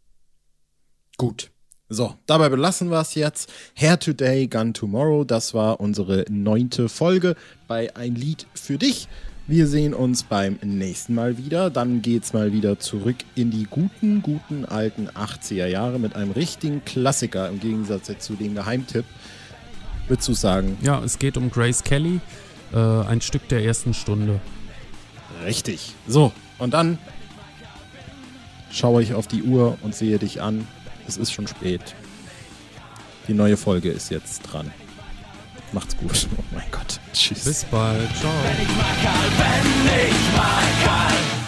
Gut. 1.19 1.51
So, 1.89 2.15
dabei 2.27 2.49
belassen 2.49 2.91
wir 2.91 3.01
es 3.01 3.15
jetzt. 3.15 3.49
Hair 3.77 4.01
Today, 4.01 4.49
Gun 4.49 4.75
Tomorrow. 4.75 5.23
Das 5.23 5.55
war 5.55 5.79
unsere 5.79 6.25
neunte 6.29 6.89
Folge 6.89 7.37
bei 7.69 7.95
Ein 7.95 8.17
Lied 8.17 8.49
für 8.55 8.77
dich. 8.77 9.07
Wir 9.47 9.69
sehen 9.69 9.95
uns 9.95 10.25
beim 10.25 10.59
nächsten 10.65 11.15
Mal 11.15 11.39
wieder. 11.39 11.71
Dann 11.71 12.03
geht's 12.03 12.33
mal 12.33 12.53
wieder 12.53 12.81
zurück 12.81 13.15
in 13.37 13.53
die 13.53 13.69
guten, 13.71 14.21
guten 14.21 14.65
alten 14.65 15.09
80er 15.11 15.69
Jahre 15.69 16.01
mit 16.01 16.17
einem 16.17 16.33
richtigen 16.33 16.85
Klassiker 16.85 17.49
im 17.49 17.61
Gegensatz 17.61 18.11
zu 18.19 18.35
dem 18.35 18.57
Geheimtipp. 18.57 19.05
Würdest 20.09 20.27
du 20.27 20.35
sagen? 20.35 20.77
Ja, 20.83 21.01
es 21.05 21.21
geht 21.21 21.37
um 21.37 21.53
Grace 21.53 21.85
Kelly, 21.85 22.19
äh, 22.73 22.79
ein 22.79 23.21
Stück 23.21 23.47
der 23.47 23.65
ersten 23.65 23.95
Stunde. 23.95 24.41
Richtig. 25.45 25.95
So, 26.09 26.33
und 26.59 26.75
dann 26.75 26.99
schaue 28.73 29.05
ich 29.05 29.15
auf 29.15 29.29
die 29.29 29.45
Uhr 29.45 29.79
und 29.83 29.95
sehe 29.95 30.19
dich 30.19 30.43
an. 30.43 30.67
Es 31.09 31.17
ist 31.17 31.33
schon 31.33 31.47
spät. 31.47 31.95
Die 33.29 33.35
neue 33.35 33.57
Folge 33.57 33.91
ist 33.91 34.11
jetzt 34.11 34.43
dran. 34.43 34.71
Macht's 35.73 35.97
gut. 35.97 36.29
Oh 36.37 36.43
mein 36.53 36.71
Gott. 36.71 37.01
Tschüss. 37.13 37.45
Bis 37.45 37.65
bald. 37.65 38.09
Ciao. 38.17 38.31
Wenn 38.45 38.63
ich 38.63 38.77
mal 38.77 38.95
kann, 39.03 39.31
wenn 39.39 40.09
ich 40.09 40.37
mal 40.37 40.63
kann. 40.85 41.46